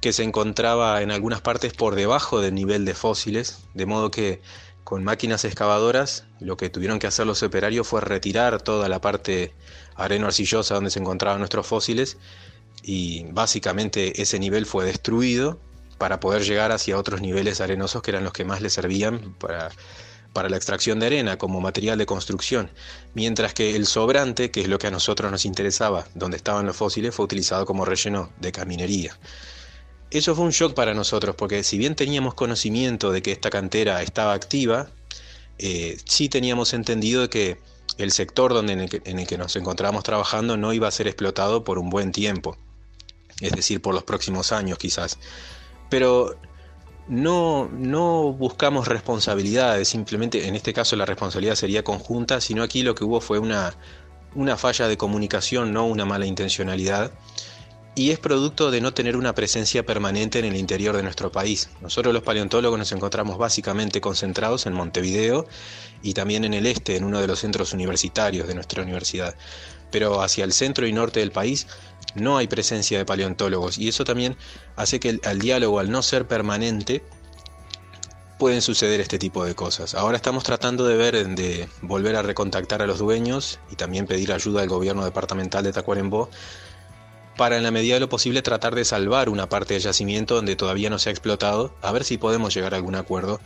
[0.00, 4.40] que se encontraba en algunas partes por debajo del nivel de fósiles, de modo que
[4.84, 9.52] con máquinas excavadoras lo que tuvieron que hacer los operarios fue retirar toda la parte
[9.96, 12.18] areno-arcillosa donde se encontraban nuestros fósiles
[12.84, 15.58] y básicamente ese nivel fue destruido
[15.98, 19.70] para poder llegar hacia otros niveles arenosos que eran los que más le servían para,
[20.36, 22.70] para la extracción de arena como material de construcción,
[23.14, 26.76] mientras que el sobrante, que es lo que a nosotros nos interesaba, donde estaban los
[26.76, 29.18] fósiles, fue utilizado como relleno de caminería.
[30.10, 34.02] Eso fue un shock para nosotros, porque si bien teníamos conocimiento de que esta cantera
[34.02, 34.90] estaba activa,
[35.58, 37.58] eh, sí teníamos entendido que
[37.96, 40.90] el sector donde en, el que, en el que nos encontrábamos trabajando no iba a
[40.90, 42.58] ser explotado por un buen tiempo,
[43.40, 45.18] es decir, por los próximos años quizás
[45.88, 46.36] pero
[47.08, 52.94] no, no buscamos responsabilidades, simplemente en este caso la responsabilidad sería conjunta, sino aquí lo
[52.94, 53.74] que hubo fue una,
[54.34, 57.12] una falla de comunicación, no una mala intencionalidad,
[57.94, 61.70] y es producto de no tener una presencia permanente en el interior de nuestro país.
[61.80, 65.46] Nosotros los paleontólogos nos encontramos básicamente concentrados en Montevideo
[66.02, 69.34] y también en el este, en uno de los centros universitarios de nuestra universidad.
[69.90, 71.66] Pero hacia el centro y norte del país
[72.14, 74.36] no hay presencia de paleontólogos y eso también
[74.74, 77.04] hace que el, diálogo, al no ser permanente,
[78.38, 79.94] pueden suceder este tipo de cosas.
[79.94, 84.32] Ahora estamos tratando de ver, de volver a recontactar a los dueños y también pedir
[84.32, 86.28] ayuda al gobierno departamental de Tacuarembó
[87.36, 90.56] para en la medida de lo posible tratar de salvar una parte del yacimiento donde
[90.56, 93.40] todavía no se ha explotado, a ver si podemos llegar a algún acuerdo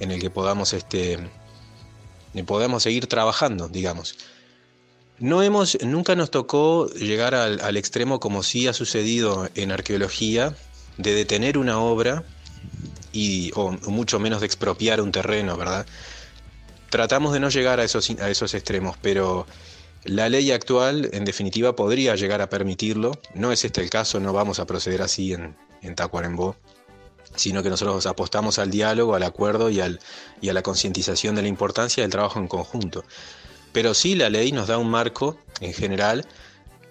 [0.00, 1.18] en el que podamos, este,
[2.46, 4.16] podamos seguir trabajando, digamos.
[5.18, 10.56] No hemos, nunca nos tocó llegar al, extremo como sí ha sucedido en arqueología,
[10.98, 12.24] de detener una obra
[13.12, 15.86] y, o mucho menos de expropiar un terreno, ¿verdad?
[16.90, 19.46] Tratamos de no llegar a esos, extremos, pero
[20.04, 23.12] la ley actual, en definitiva, podría llegar a permitirlo.
[23.34, 26.56] No es este el caso, no vamos a proceder así en, en Tacuarembó,
[27.36, 30.00] sino que nosotros apostamos al diálogo, al acuerdo y, al,
[30.40, 33.04] y a la concientización de la importancia del trabajo en conjunto.
[33.74, 36.24] Pero sí la ley nos da un marco, en general,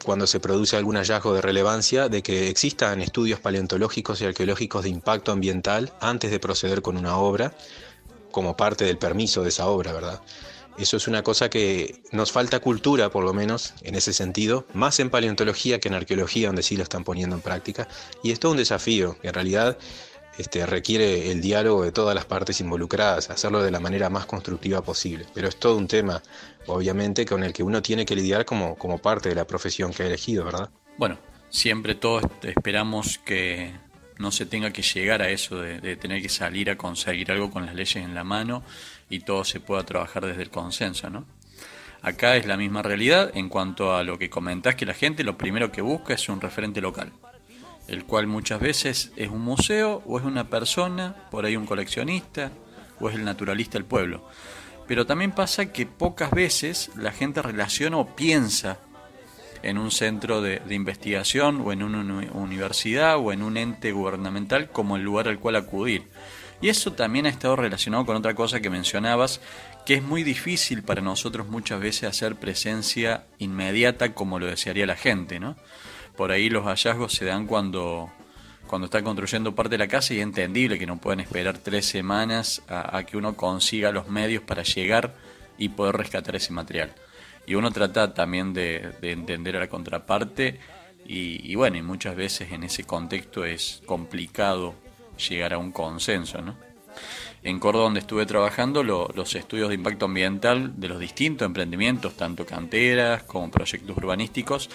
[0.04, 4.90] cuando se produce algún hallazgo de relevancia, de que existan estudios paleontológicos y arqueológicos de
[4.90, 7.56] impacto ambiental antes de proceder con una obra,
[8.32, 10.22] como parte del permiso de esa obra, ¿verdad?
[10.78, 15.00] Eso es una cosa que nos falta cultura, por lo menos, en ese sentido, más
[15.00, 17.88] en paleontología que en arqueología, donde sí lo están poniendo en práctica.
[18.24, 19.78] Y es todo un desafío, en realidad
[20.38, 24.82] este, requiere el diálogo de todas las partes involucradas, hacerlo de la manera más constructiva
[24.82, 25.26] posible.
[25.34, 26.22] Pero es todo un tema,
[26.68, 30.04] obviamente, con el que uno tiene que lidiar como, como parte de la profesión que
[30.04, 30.70] ha elegido, ¿verdad?
[30.98, 31.18] Bueno,
[31.50, 33.74] siempre todos esperamos que
[34.18, 37.52] no se tenga que llegar a eso de, de tener que salir a conseguir algo
[37.52, 38.64] con las leyes en la mano
[39.10, 41.26] y todo se pueda trabajar desde el consenso, ¿no?
[42.02, 45.38] Acá es la misma realidad en cuanto a lo que comentás que la gente lo
[45.38, 47.14] primero que busca es un referente local,
[47.88, 52.52] el cual muchas veces es un museo o es una persona, por ahí un coleccionista
[53.00, 54.28] o es el naturalista del pueblo.
[54.88, 58.80] Pero también pasa que pocas veces la gente relaciona o piensa
[59.62, 62.00] en un centro de, de, investigación o en una
[62.34, 66.04] universidad o en un ente gubernamental como el lugar al cual acudir.
[66.62, 69.42] Y eso también ha estado relacionado con otra cosa que mencionabas,
[69.86, 74.96] que es muy difícil para nosotros muchas veces hacer presencia inmediata como lo desearía la
[74.96, 75.58] gente, ¿no?
[76.16, 78.12] Por ahí los hallazgos se dan cuando,
[78.68, 81.86] cuando están construyendo parte de la casa y es entendible que no pueden esperar tres
[81.86, 85.16] semanas a, que uno consiga los medios para llegar
[85.58, 86.94] y poder rescatar ese material.
[87.46, 90.60] Y uno trata también de, entender a la contraparte
[91.06, 94.76] y, y bueno, y muchas veces en ese contexto es complicado
[95.18, 96.42] llegar a un consenso.
[96.42, 96.56] ¿no?
[97.44, 102.46] En Córdoba, donde estuve trabajando, los estudios de impacto ambiental de los distintos emprendimientos, tanto
[102.46, 104.70] canteras como proyectos urbanísticos,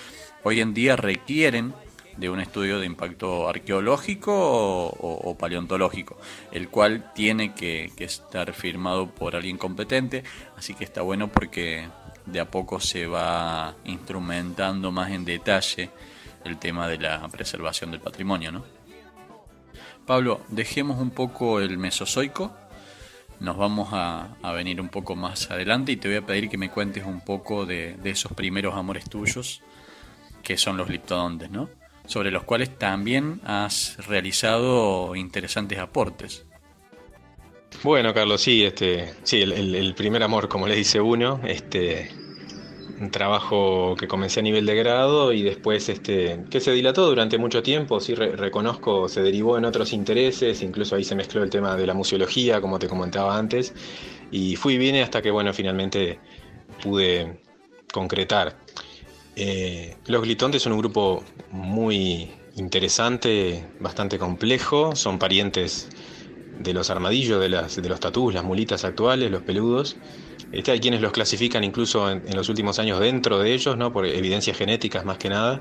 [0.48, 1.74] hoy en día requieren
[2.16, 6.16] de un estudio de impacto arqueológico o, paleontológico,
[6.50, 10.24] el cual tiene que, estar firmado por alguien competente,
[10.56, 11.87] así que está bueno porque
[12.24, 15.90] de a poco se va instrumentando más en detalle
[16.44, 18.64] el tema de la preservación del patrimonio, ¿no?
[20.06, 22.56] Pablo, dejemos un poco el Mesozoico,
[23.40, 26.70] nos vamos a, venir un poco más adelante y te voy a pedir que me
[26.70, 29.62] cuentes un poco de, esos primeros amores tuyos,
[30.48, 31.68] que son los liptodontes, ¿no?
[32.06, 36.46] Sobre los cuales también has realizado interesantes aportes.
[37.82, 42.11] Bueno, Carlos, sí, este, sí, el, primer amor, como le dice uno, este,
[42.98, 47.37] un trabajo que comencé a nivel de grado y después este, que se dilató durante
[47.37, 51.76] mucho tiempo, sí reconozco, se derivó en otros intereses, incluso ahí se mezcló el tema
[51.76, 53.74] de la museología, como te comentaba antes,
[54.30, 56.18] y fui bien hasta que, bueno, finalmente
[56.82, 57.38] pude
[57.92, 58.56] concretar.
[59.40, 61.22] Eh, los glitontes son un grupo
[61.53, 65.88] muy interesante, bastante complejo, son parientes
[66.59, 67.48] de los armadillos, de,
[67.88, 69.96] los tatús, las mulitas actuales, los peludos.
[70.51, 73.92] Este, hay quienes los clasifican incluso en, los últimos años dentro de ellos, ¿no?
[73.92, 75.61] por evidencias genéticas más que nada,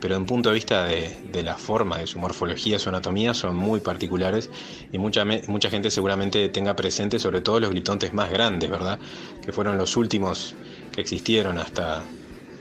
[0.00, 3.80] pero en punto de vista de, la forma, de su morfología, su anatomía, son muy
[3.80, 4.48] particulares
[4.92, 8.98] y mucha, mucha gente seguramente tenga presente sobre todo los glitontes más grandes, ¿verdad?
[9.44, 10.54] Que fueron los últimos
[10.90, 12.02] que existieron hasta,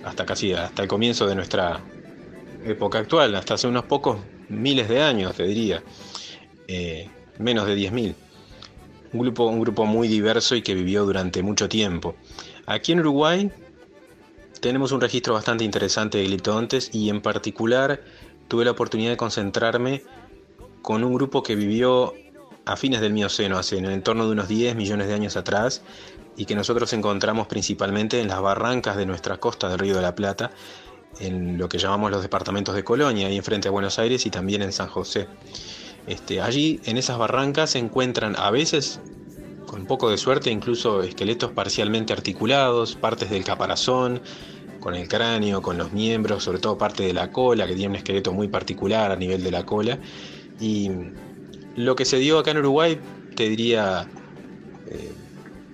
[0.03, 1.81] hasta casi hasta el comienzo de nuestra
[2.65, 4.19] época actual, hasta hace unos pocos
[4.49, 5.83] miles de años, te diría,
[6.67, 8.15] eh, menos de 10.000
[9.13, 12.15] un grupo, un grupo muy diverso y que vivió durante mucho tiempo.
[12.65, 13.51] Aquí en Uruguay
[14.61, 18.01] tenemos un registro bastante interesante de gliptodontes y en particular
[18.47, 20.03] tuve la oportunidad de concentrarme
[20.81, 22.13] con un grupo que vivió
[22.69, 25.81] a fines del Mioceno, hace en el entorno de unos 10 millones de años atrás,
[26.37, 30.13] y que nosotros encontramos principalmente en las barrancas de nuestra costa del Río de la
[30.13, 30.51] Plata,
[31.19, 34.61] en lo que llamamos los departamentos de Colonia, ahí enfrente a Buenos Aires y también
[34.61, 35.27] en San José.
[36.05, 38.99] Este, allí, en esas barrancas, se encuentran a veces,
[39.65, 44.21] con poco de suerte, incluso esqueletos parcialmente articulados, partes del caparazón,
[44.79, 47.95] con el cráneo, con los miembros, sobre todo parte de la cola, que tiene un
[47.95, 49.97] esqueleto muy particular a nivel de la cola.
[50.59, 50.89] Y
[51.79, 52.99] lo que se dio acá en Uruguay,
[53.35, 54.05] te diría,
[54.89, 55.13] eh,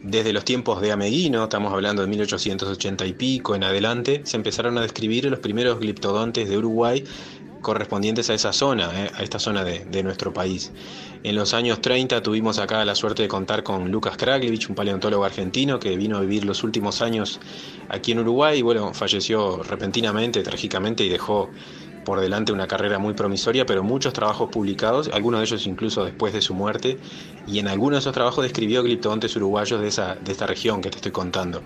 [0.04, 4.78] desde los tiempos de Ameguino, estamos hablando de 1880 y pico en adelante, se empezaron
[4.78, 7.04] a describir los primeros gliptodontes de Uruguay
[7.62, 10.72] correspondientes a esa zona, eh, a esta zona de, nuestro país.
[11.24, 15.26] En los años 30 tuvimos acá la suerte de contar con Lucas Kraglevich, un paleontólogo
[15.26, 17.40] argentino que vino a vivir los últimos años
[17.90, 21.50] aquí en Uruguay y bueno, falleció repentinamente, trágicamente y dejó
[22.06, 26.32] por delante una carrera muy promisoria, pero muchos trabajos publicados, algunos de ellos incluso después
[26.32, 26.98] de su muerte,
[27.46, 30.90] y en algunos de esos trabajos describió gliptodontes uruguayos de, esa, de esta región que
[30.90, 31.62] te estoy contando.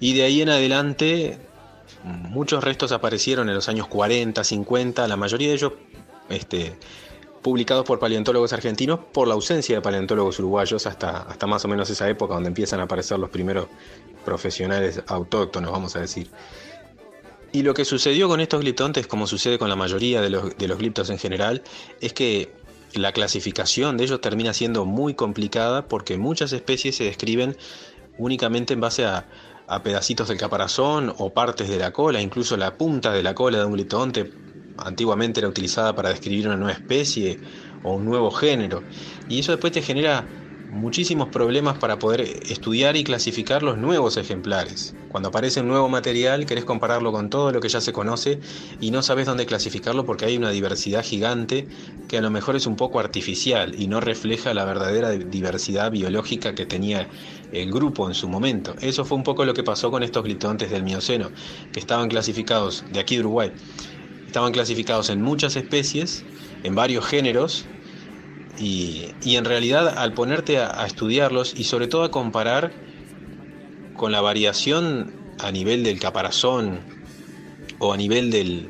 [0.00, 1.38] Y de ahí en adelante
[2.04, 5.72] Muchos restos aparecieron en los años 40, 50, la mayoría de ellos
[6.28, 6.76] este,
[7.42, 11.88] publicados por paleontólogos argentinos por la ausencia de paleontólogos uruguayos hasta, hasta más o menos
[11.90, 13.68] esa época donde empiezan a aparecer los primeros
[14.24, 16.28] profesionales autóctonos, vamos a decir.
[17.52, 21.10] Y lo que sucedió con estos gliptontes, como sucede con la mayoría de los, gliptos
[21.10, 21.62] en general,
[22.00, 22.50] es que
[22.94, 27.56] la clasificación de ellos termina siendo muy complicada porque muchas especies se describen
[28.16, 29.28] únicamente en base a,
[29.66, 33.58] a pedacitos del caparazón o partes de la cola, incluso la punta de la cola
[33.58, 34.32] de un gliptodonte
[34.78, 37.38] antiguamente era utilizada para describir una nueva especie
[37.82, 38.82] o un nuevo género.
[39.28, 40.26] Y eso después te genera
[40.72, 44.94] muchísimos problemas para poder estudiar y clasificar los nuevos ejemplares.
[45.10, 48.40] Cuando aparece un nuevo material, querés compararlo con todo lo que ya se conoce
[48.80, 51.68] y no sabes dónde clasificarlo porque hay una diversidad gigante
[52.08, 56.54] que a lo mejor es un poco artificial y no refleja la verdadera diversidad biológica
[56.54, 57.06] que tenía
[57.52, 58.74] el grupo en su momento.
[58.80, 61.30] Eso fue un poco lo que pasó con estos gliptodontes del Mioceno,
[61.70, 63.52] que estaban clasificados de aquí de Uruguay.
[64.26, 66.24] Estaban clasificados en muchas especies,
[66.62, 67.66] en varios géneros,
[68.58, 72.72] y, en realidad al ponerte a, estudiarlos y sobre todo a comparar
[73.96, 76.80] con la variación a nivel del caparazón
[77.78, 78.68] o a nivel del,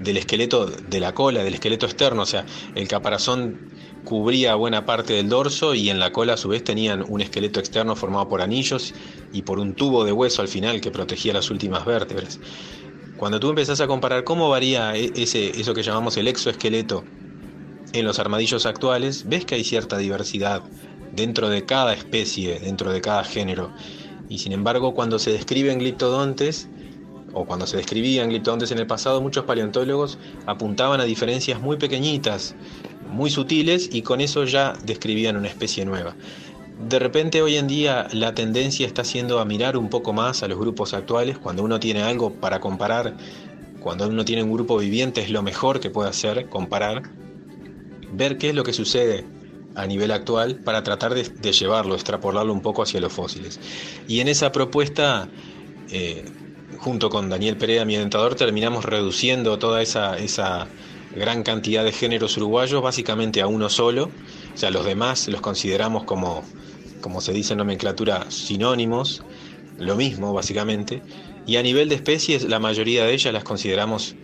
[0.00, 2.44] del esqueleto de la cola, del esqueleto externo, o sea,
[2.74, 3.70] el caparazón
[4.04, 7.60] cubría buena parte del dorso y en la cola a su vez tenían un esqueleto
[7.60, 8.94] externo formado por anillos
[9.32, 12.40] y por un tubo de hueso al final que protegía las últimas vértebras.
[13.16, 17.04] Cuando tú empezás a comparar cómo varía e, ese, eso que llamamos el exoesqueleto
[17.92, 20.62] en los armadillos actuales, ves que hay cierta diversidad
[21.14, 23.70] dentro de cada especie, dentro de cada género.
[24.28, 26.68] Y sin embargo, cuando se describen gliptodontes,
[27.34, 32.54] o cuando se describían gliptodontes en el pasado, muchos paleontólogos apuntaban a diferencias muy pequeñitas,
[33.10, 36.14] muy sutiles, y con eso ya describían una especie nueva.
[36.88, 40.48] De repente hoy en día la tendencia está siendo a mirar un poco más a
[40.48, 43.16] los grupos actuales, cuando uno tiene algo para comparar,
[43.80, 47.02] cuando uno tiene un grupo viviente es lo mejor que puede hacer, comparar,
[48.12, 49.24] ver qué es lo que sucede
[49.74, 53.58] a nivel actual para tratar de, llevarlo, extrapolarlo un poco hacia los fósiles.
[54.06, 55.28] Y en esa propuesta,
[55.90, 56.24] eh,
[56.78, 60.68] junto con Daniel Pereira, mi dentador, terminamos reduciendo toda esa, esa
[61.16, 64.10] gran cantidad de géneros uruguayos básicamente a uno solo.
[64.54, 66.42] O sea, los demás los consideramos como,
[67.00, 69.22] como se dice en nomenclatura, sinónimos,
[69.78, 71.02] lo mismo básicamente.
[71.46, 74.14] Y a nivel de especies, la mayoría de ellas las consideramos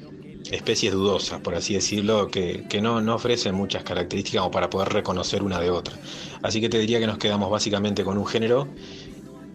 [0.51, 5.43] especies dudosas, por así decirlo, que, no, no, ofrecen muchas características como para poder reconocer
[5.43, 5.97] una de otra.
[6.43, 8.69] Así que te diría que nos quedamos básicamente con un género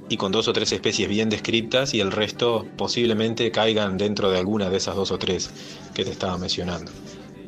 [0.09, 4.37] y con dos o tres especies bien descritas y el resto posiblemente caigan dentro de
[4.37, 5.49] alguna de esas dos o tres
[5.93, 6.91] que te estaba mencionando.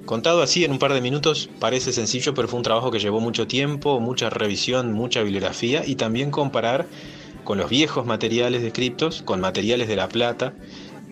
[0.06, 3.20] Contado así en un par de minutos parece sencillo, pero fue un trabajo que llevó
[3.20, 6.88] mucho tiempo, mucha revisión, mucha bibliografía y también comparar
[7.44, 10.54] con los viejos materiales descritos, con materiales de La Plata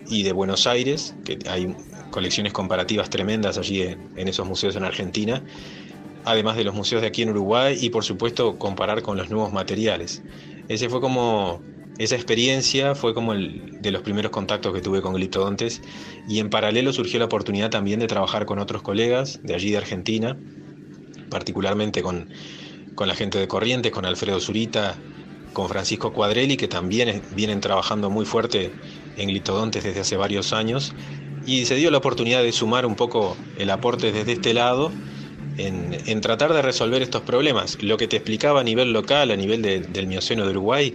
[0.08, 1.74] y de Buenos Aires, que hay
[2.14, 5.42] colecciones comparativas tremendas allí en, esos museos en Argentina,
[6.24, 9.52] además de los museos de aquí en Uruguay y por supuesto comparar con los nuevos
[9.52, 10.22] materiales.
[10.68, 11.60] Ese fue como
[11.98, 15.82] esa experiencia fue como el de los primeros contactos que tuve con gliptodontes
[16.28, 19.78] y en paralelo surgió la oportunidad también de trabajar con otros colegas de allí de
[19.78, 20.38] Argentina,
[21.30, 22.28] particularmente con,
[22.94, 24.94] con la gente de Corrientes, con Alfredo Zurita,
[25.52, 28.70] con Francisco Cuadrelli, que también vienen trabajando muy fuerte
[29.16, 30.94] en gliptodontes desde hace varios años
[31.46, 34.90] y se dio la oportunidad de sumar un poco el aporte desde este lado
[35.56, 37.78] en, tratar de resolver estos problemas.
[37.82, 40.94] Lo que te explicaba a nivel local, a nivel del Mioceno de Uruguay,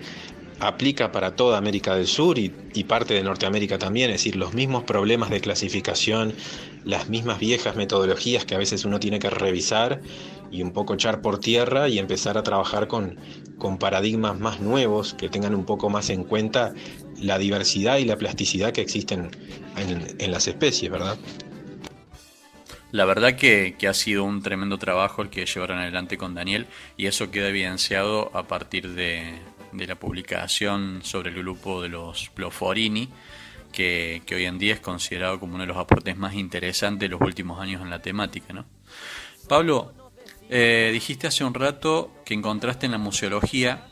[0.60, 2.50] aplica para toda América del Sur y,
[2.84, 6.34] parte de Norteamérica también, es decir, los mismos problemas de clasificación,
[6.84, 10.02] las mismas viejas metodologías que a veces uno tiene que revisar
[10.52, 13.18] y un poco echar por tierra y empezar a trabajar con,
[13.58, 16.74] con paradigmas más nuevos que tengan un poco más en cuenta
[17.22, 19.32] la diversidad y la plasticidad que existen
[19.78, 21.18] en, en las especies, ¿verdad?
[22.92, 26.66] La verdad que, ha sido un tremendo trabajo el que llevaron adelante con Daniel
[26.98, 29.36] y eso queda evidenciado a partir de,
[29.74, 33.10] la publicación sobre el grupo de los Ploforini,
[33.72, 37.22] que, hoy en día es considerado como uno de los aportes más interesantes de los
[37.22, 38.54] últimos años en la temática.
[38.54, 38.66] ¿no?
[39.48, 39.94] Pablo,
[40.50, 43.90] eh, dijiste hace un rato que encontraste en la museología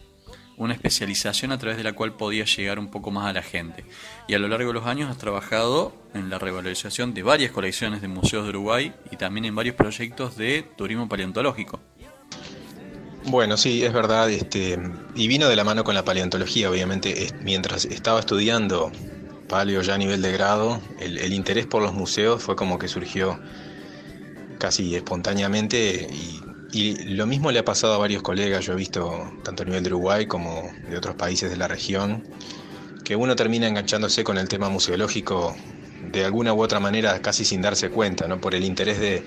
[0.58, 3.86] una especialización a través de la cual podías llegar un poco más a la gente.
[4.28, 8.02] Y a lo largo de los años has trabajado en la revalorización de varias colecciones
[8.02, 11.80] de museos de Uruguay y también en varios proyectos de turismo paleontológico.
[13.30, 14.80] Bueno, sí, es verdad, este,
[15.16, 18.92] y vino de la mano con la paleontología, obviamente, mientras estaba estudiando
[19.50, 23.40] paleo ya a nivel de grado, el, interés por los museos fue como que surgió
[24.60, 29.32] casi espontáneamente y y lo mismo le ha pasado a varios colegas, yo he visto
[29.44, 32.24] tanto a nivel de Uruguay como de otros países de la región,
[33.04, 35.56] que uno termina enganchándose con el tema museológico
[36.12, 38.42] de alguna u otra manera casi sin darse cuenta, ¿no?
[38.42, 39.24] por el interés de,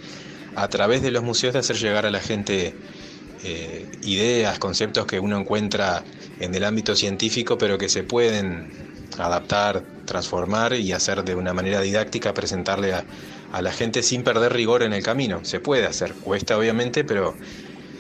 [0.55, 2.75] a través de los museos, de hacer llegar a la gente
[3.43, 6.05] eh, ideas, conceptos que uno encuentra
[6.41, 8.71] en el ámbito científico, pero que se pueden
[9.19, 13.05] adaptar, transformar y hacer de una manera didáctica, presentarle a,
[13.63, 15.41] la gente sin perder rigor en el camino.
[15.43, 17.35] Se puede hacer, cuesta obviamente, pero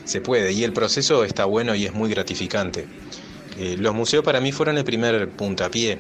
[0.05, 0.53] se puede.
[0.53, 2.86] Y el proceso está bueno y es muy gratificante.
[3.59, 5.99] Eh, los museos para mí fueron el primer puntapié.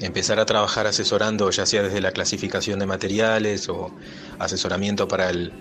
[0.00, 3.94] Empezar a trabajar asesorando, ya sea desde la clasificación de materiales o
[4.38, 5.52] asesoramiento para el,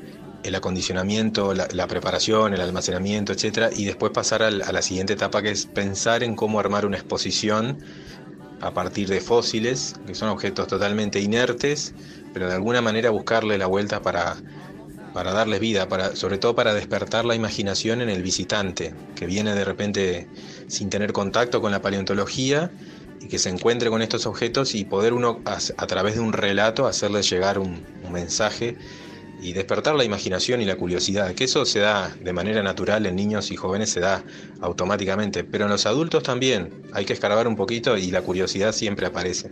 [0.55, 3.71] acondicionamiento, la, preparación, el almacenamiento, etc.
[3.75, 7.79] Y después pasar a la siguiente etapa que es pensar en cómo armar una exposición
[8.61, 11.93] a partir de fósiles, que son objetos totalmente inertes,
[12.33, 14.37] pero de alguna manera buscarle la vuelta para,
[15.13, 19.53] para darles vida, para, sobre todo para despertar la imaginación en el visitante, que viene
[19.53, 20.27] de repente
[20.67, 22.71] sin tener contacto con la paleontología
[23.19, 26.87] y que se encuentre con estos objetos y poder uno a, través de un relato
[26.87, 27.81] hacerle llegar un
[28.11, 28.77] mensaje
[29.41, 33.15] y despertar la imaginación y la curiosidad, que eso se da de manera natural en
[33.15, 34.23] niños y jóvenes, se da
[34.61, 39.05] automáticamente, pero en los adultos también hay que escarbar un poquito y la curiosidad siempre
[39.05, 39.51] aparece.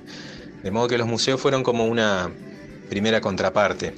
[0.64, 2.32] De modo que los museos fueron como una
[2.90, 3.94] primera contraparte.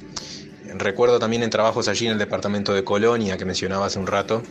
[0.76, 4.42] Recuerdo también en trabajos allí en el departamento de Colonia que mencionaba hace un rato,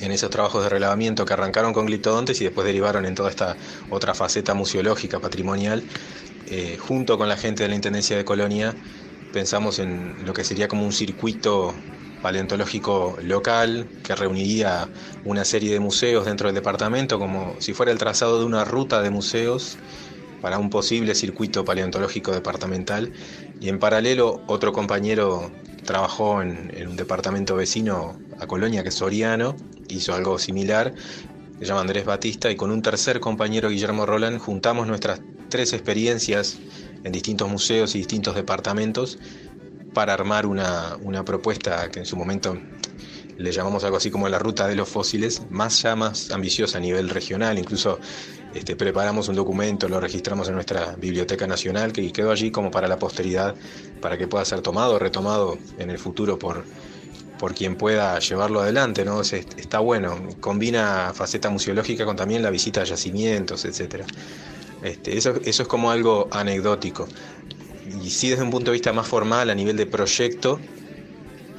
[0.00, 3.56] en esos trabajos de relevamiento que arrancaron con glitodontes y después derivaron en toda esta
[3.90, 5.82] otra faceta museológica, patrimonial,
[6.48, 8.74] eh, junto con la gente de la Intendencia de Colonia,
[9.36, 11.74] pensamos en lo que sería como un circuito
[12.22, 14.88] paleontológico local que reuniría
[15.26, 19.02] una serie de museos dentro del departamento, como si fuera el trazado de una ruta
[19.02, 19.76] de museos
[20.40, 23.12] para un posible circuito paleontológico departamental.
[23.60, 25.52] Y en paralelo, otro compañero
[25.84, 29.54] trabajó en, un departamento vecino a Colonia, que es Soriano,
[29.90, 30.94] hizo algo similar,
[31.58, 35.20] se llama Andrés Batista, y con un tercer compañero, Guillermo Roland, juntamos nuestras
[35.50, 36.58] tres experiencias
[37.04, 39.18] en distintos museos y distintos departamentos
[39.96, 42.58] para armar una, propuesta que en su momento
[43.38, 46.80] le llamamos algo así como la ruta de los fósiles, más ya más ambiciosa a
[46.80, 47.98] nivel regional, incluso
[48.54, 52.88] este, preparamos un documento, lo registramos en nuestra Biblioteca Nacional que quedó allí como para
[52.88, 53.54] la posteridad,
[54.00, 56.64] para que pueda ser tomado retomado en el futuro por,
[57.38, 59.20] por quien pueda llevarlo adelante, ¿no?
[59.20, 64.06] está bueno, combina faceta museológica con también la visita a yacimientos, etcétera.
[64.86, 67.08] Este, eso, es como algo anecdótico.
[68.04, 70.60] Y sí desde un punto de vista más formal, a nivel de proyecto,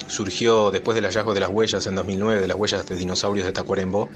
[0.07, 3.51] surgió después del hallazgo de las huellas en 2009, de las huellas de dinosaurios de
[3.51, 4.09] Tacuarembó,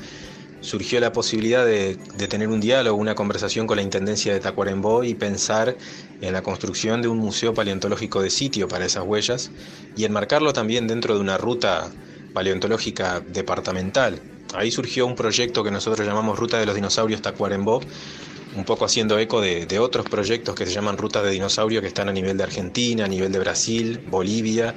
[0.62, 5.03] surgió la posibilidad de, de, tener un diálogo, una conversación con la Intendencia de Tacuarembó
[5.03, 5.76] y pensar
[6.22, 9.51] en la construcción de un museo paleontológico de sitio para esas huellas
[9.97, 11.91] y enmarcarlo también dentro de una ruta
[12.34, 14.22] paleontológica departamental.
[14.53, 17.82] Ahí surgió un proyecto que nosotros llamamos Ruta de los Dinosaurios Tacuarembó,
[18.55, 22.09] un poco haciendo eco de, otros proyectos que se llaman rutas de dinosaurio que están
[22.09, 24.75] a nivel de Argentina, a nivel de Brasil, Bolivia,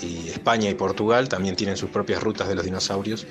[0.00, 3.26] y España y Portugal también tienen sus propias rutas de los dinosaurios.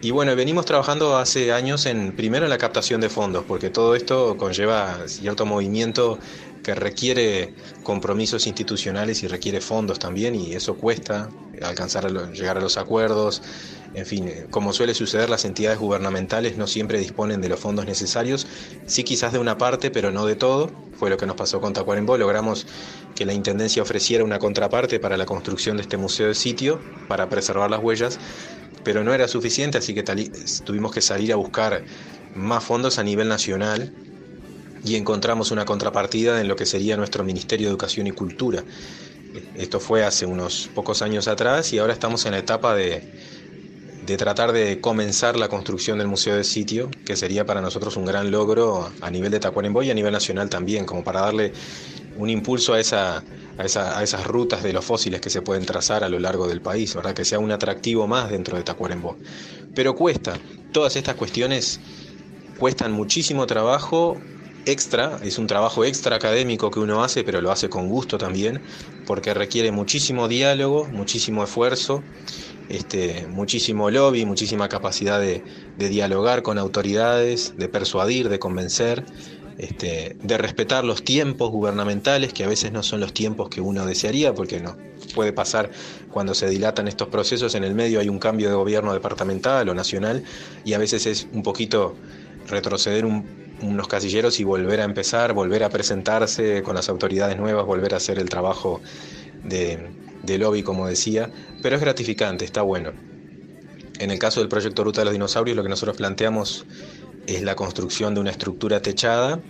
[0.00, 3.94] Y bueno, venimos trabajando hace años en primero en la captación de fondos, porque todo
[3.94, 6.18] esto conlleva cierto movimiento
[6.62, 11.28] que requiere compromisos institucionales y requiere fondos también, y eso cuesta
[11.62, 13.42] alcanzar llegar a los acuerdos,
[13.94, 17.84] en fin, eh, como suele suceder, las entidades gubernamentales no siempre disponen de los fondos
[17.84, 18.46] necesarios,
[18.86, 20.70] sí quizás de una parte, pero no de todo.
[20.94, 22.16] Fue lo que nos pasó con Tacuarembó.
[22.16, 22.66] Logramos
[23.14, 27.28] que la Intendencia ofreciera una contraparte para la construcción de este museo de sitio, para
[27.28, 28.18] preservar las huellas,
[28.82, 30.02] pero no era suficiente, así que
[30.64, 31.84] tuvimos que salir a buscar
[32.34, 33.92] más fondos a nivel nacional
[34.84, 38.64] y encontramos una contrapartida en lo que sería nuestro Ministerio de Educación y Cultura.
[39.54, 43.02] Esto fue hace unos pocos años atrás y ahora estamos en la etapa de,
[44.06, 48.04] de tratar de comenzar la construcción del Museo de Sitio, que sería para nosotros un
[48.04, 51.52] gran logro a nivel de Tacuarembó y a nivel nacional también, como para darle
[52.18, 53.22] un impulso a, esa,
[53.56, 56.94] a, esas rutas de los fósiles que se pueden trazar a lo largo del país,
[56.94, 57.14] ¿verdad?
[57.14, 59.16] que sea un atractivo más dentro de Tacuarembó.
[59.74, 60.38] Pero cuesta,
[60.72, 61.80] todas estas cuestiones
[62.58, 64.20] cuestan muchísimo trabajo
[64.66, 68.60] extra, es un trabajo extra académico que uno hace, pero lo hace con gusto también,
[69.06, 72.02] porque requiere muchísimo diálogo, muchísimo esfuerzo,
[72.68, 75.42] este, muchísimo lobby, muchísima capacidad de,
[75.76, 79.04] dialogar con autoridades, de persuadir, de convencer,
[79.58, 83.84] este, de respetar los tiempos gubernamentales, que a veces no son los tiempos que uno
[83.84, 84.76] desearía, porque no
[85.14, 85.70] puede pasar
[86.10, 89.74] cuando se dilatan estos procesos, en el medio hay un cambio de gobierno departamental o
[89.74, 90.22] nacional,
[90.64, 91.96] y a veces es un poquito
[92.48, 93.04] retroceder
[93.62, 97.96] unos casilleros y volver a empezar, volver a presentarse con las autoridades nuevas, volver a
[97.96, 98.80] hacer el trabajo
[99.44, 99.90] de,
[100.22, 101.30] de lobby, como decía,
[101.62, 102.92] pero es gratificante, está bueno.
[103.98, 106.66] En el caso del proyecto Ruta de los Dinosaurios, lo que nosotros planteamos
[107.26, 109.40] es la construcción de una estructura techada,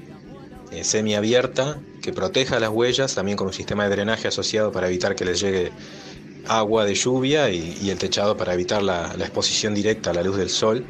[0.72, 5.14] eh, semiabierta, que proteja las huellas, también con un sistema de drenaje asociado para evitar
[5.14, 5.72] que les llegue
[6.46, 10.36] agua de lluvia y, el techado para evitar la, la exposición directa a la luz
[10.36, 10.84] del sol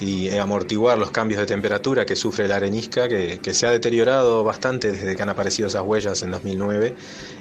[0.00, 4.92] y amortiguar los cambios de temperatura que sufre la arenisca, que, se ha deteriorado bastante
[4.92, 6.94] desde que han aparecido esas huellas en 2009,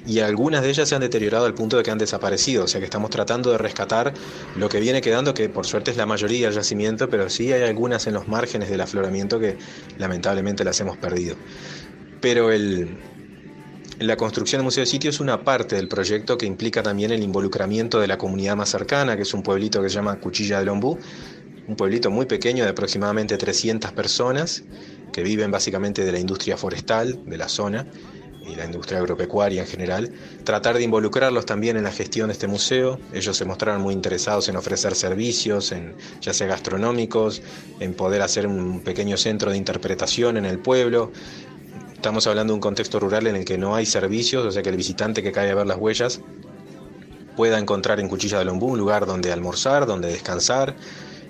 [0.06, 2.80] y algunas de ellas se han deteriorado al punto de que han desaparecido, o sea
[2.80, 4.14] que estamos tratando de rescatar
[4.56, 7.64] lo que viene quedando, que por suerte es la mayoría del yacimiento, pero sí hay
[7.64, 9.58] algunas en los márgenes del afloramiento que
[9.98, 11.36] lamentablemente las hemos perdido.
[12.20, 12.98] Pero el,
[14.00, 17.22] la construcción del Museo de Sitio es una parte del proyecto que implica también el
[17.22, 20.70] involucramiento de la comunidad más cercana, que es un pueblito que se llama Cuchilla del
[20.70, 20.98] Ombú,
[21.68, 24.64] un pueblito muy pequeño de aproximadamente 300 personas
[25.11, 27.88] que viven básicamente de la industria forestal de la zona
[28.45, 30.11] y la industria agropecuaria en general,
[30.43, 32.99] tratar de involucrarlos también en la gestión de este museo.
[33.14, 37.41] Ellos se mostraron muy interesados en ofrecer servicios, en, ya sea gastronómicos,
[37.80, 41.11] en poder hacer un pequeño centro de interpretación en el pueblo.
[41.93, 44.70] Estamos hablando de un contexto rural en el que no hay servicios, o sea que
[44.70, 46.20] el visitante que cae a ver las huellas
[47.38, 50.76] pueda encontrar en Cuchilla de Lombú un lugar donde almorzar, donde descansar,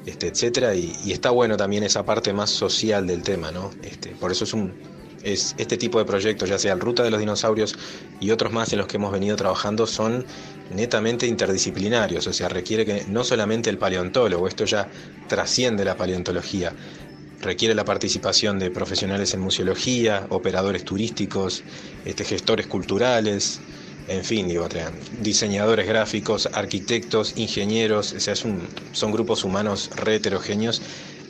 [0.06, 3.72] este, etcétera, y, está bueno también esa parte más social del tema, ¿no?
[3.84, 4.74] Este, por eso es un
[5.24, 7.76] es este tipo de proyectos, ya sea el Ruta de los Dinosaurios
[8.20, 10.26] y otros más en los que hemos venido trabajando, son
[10.76, 14.90] netamente interdisciplinarios, o sea, requiere que no solamente el paleontólogo, esto ya
[15.28, 16.74] trasciende la paleontología,
[17.42, 21.64] requiere la participación de profesionales en museología, operadores turísticos,
[22.06, 23.62] este, gestores culturales,
[24.08, 24.68] en fin, digo,
[25.22, 28.36] diseñadores gráficos, arquitectos, ingenieros, o
[28.92, 30.82] son grupos humanos re heterogéneos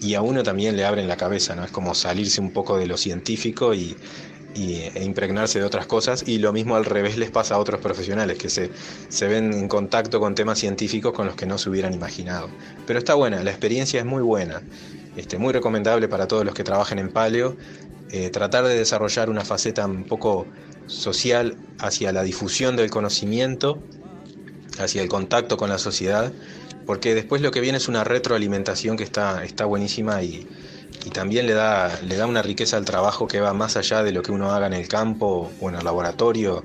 [0.02, 1.64] y a uno también le abren la cabeza, ¿no?
[1.64, 3.96] Es como salirse un poco de lo científico y,
[4.56, 8.38] e impregnarse de otras cosas y lo mismo al revés les pasa a otros profesionales
[8.38, 8.70] que se,
[9.08, 12.50] se ven en contacto con temas científicos con los que no se hubieran imaginado.
[12.86, 14.62] Pero está buena, la experiencia es muy buena,
[15.16, 17.58] este, muy recomendable para todos los que trabajen en paleo,
[18.16, 20.46] eh, tratar de desarrollar una faceta un poco
[20.86, 23.82] social hacia la difusión del conocimiento,
[24.78, 26.32] hacia el contacto con la sociedad,
[26.86, 30.48] porque después lo que viene es una retroalimentación que está, está buenísima y,
[31.12, 34.22] también le da, le da una riqueza al trabajo que va más allá de lo
[34.22, 36.64] que uno haga en el campo o en el laboratorio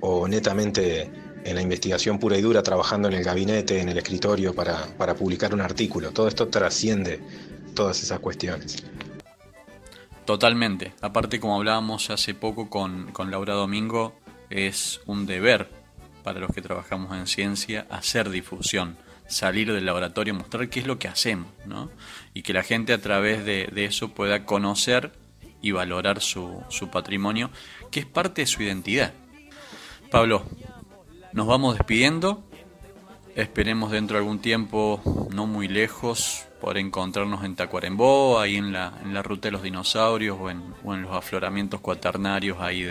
[0.00, 1.08] o netamente
[1.44, 5.14] en la investigación pura y dura, trabajando en el gabinete, en el escritorio para, para
[5.14, 6.10] publicar un artículo.
[6.10, 7.20] Todo esto trasciende
[7.74, 8.82] todas esas cuestiones.
[10.24, 10.92] Totalmente.
[11.00, 14.14] Aparte, como hablábamos hace poco con, Laura Domingo,
[14.48, 15.70] es un deber
[16.22, 18.96] para los que trabajamos en ciencia hacer difusión,
[19.26, 21.90] salir del laboratorio, mostrar qué es lo que hacemos, ¿no?
[22.34, 25.12] Y que la gente a través de, eso pueda conocer
[25.62, 27.50] y valorar su, su patrimonio,
[27.90, 29.14] que es parte de su identidad.
[30.10, 30.44] Pablo,
[31.32, 32.44] nos vamos despidiendo.
[33.36, 35.00] Esperemos dentro de algún tiempo,
[35.32, 39.62] no muy lejos, por encontrarnos en Tacuarembó, ahí en la, en la ruta de los
[39.62, 42.86] dinosaurios o en, los afloramientos cuaternarios ahí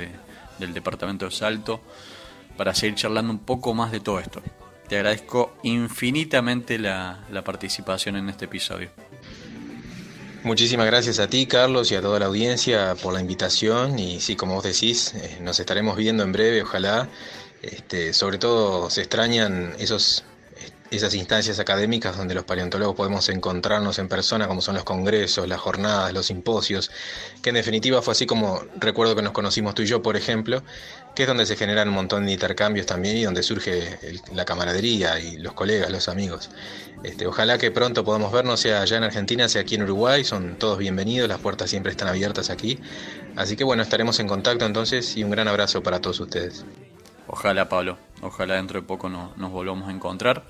[0.57, 1.82] del departamento de Salto,
[2.57, 4.41] para seguir charlando un poco más de todo esto.
[4.89, 8.89] Te agradezco infinitamente la, participación en este episodio.
[10.43, 13.99] Muchísimas gracias a ti, Carlos, y a toda la audiencia por la invitación.
[13.99, 17.07] Y sí, como vos decís, eh, nos estaremos viendo en breve, ojalá.
[17.61, 20.24] Este, sobre todo se extrañan esos
[20.91, 25.59] esas instancias académicas donde los paleontólogos podemos encontrarnos en persona, como son los congresos, las
[25.59, 26.89] jornadas, los simposios,
[27.41, 30.63] que en definitiva fue así como recuerdo que nos conocimos tú y yo, por ejemplo,
[31.15, 33.99] que es donde se generan un montón de intercambios también y donde surge
[34.33, 36.49] la camaradería y los colegas, los amigos.
[37.03, 40.57] Este, ojalá que pronto podamos vernos, sea allá en Argentina, sea aquí en Uruguay, son
[40.57, 42.79] todos bienvenidos, las puertas siempre están abiertas aquí.
[43.35, 46.65] Así que bueno, estaremos en contacto entonces y un gran abrazo para todos ustedes.
[47.31, 50.45] Ojalá, Pablo, ojalá dentro de poco nos volvamos a encontrar.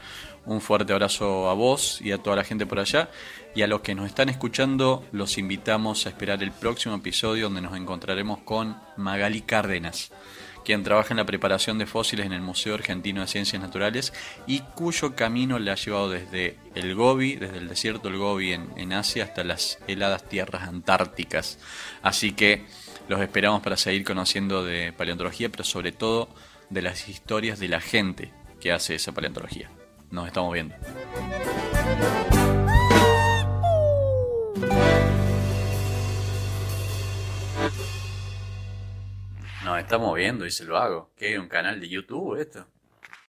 [0.50, 3.12] Un fuerte abrazo a vos y a toda la gente por allá.
[3.54, 7.62] Y a los que nos están escuchando, los invitamos a esperar el próximo episodio donde
[7.62, 10.12] nos encontraremos con Magali Cárdenas,
[10.66, 14.12] quien trabaja en la preparación de fósiles en el Museo Argentino de Ciencias Naturales
[14.48, 18.72] y cuyo camino le ha llevado desde el Gobi, desde el desierto del Gobi en,
[18.76, 21.60] en Asia hasta las heladas tierras antárticas.
[22.02, 22.66] Así que
[23.08, 26.28] los esperamos para seguir conociendo de paleontología, pero sobre todo
[26.72, 29.70] de las historias de la gente que hace esa paleontología.
[30.12, 30.76] Nos estamos viendo.
[39.64, 41.12] Nos estamos viendo, dice el vago.
[41.16, 41.38] ¿Qué?
[41.38, 42.66] ¿Un canal de YouTube esto?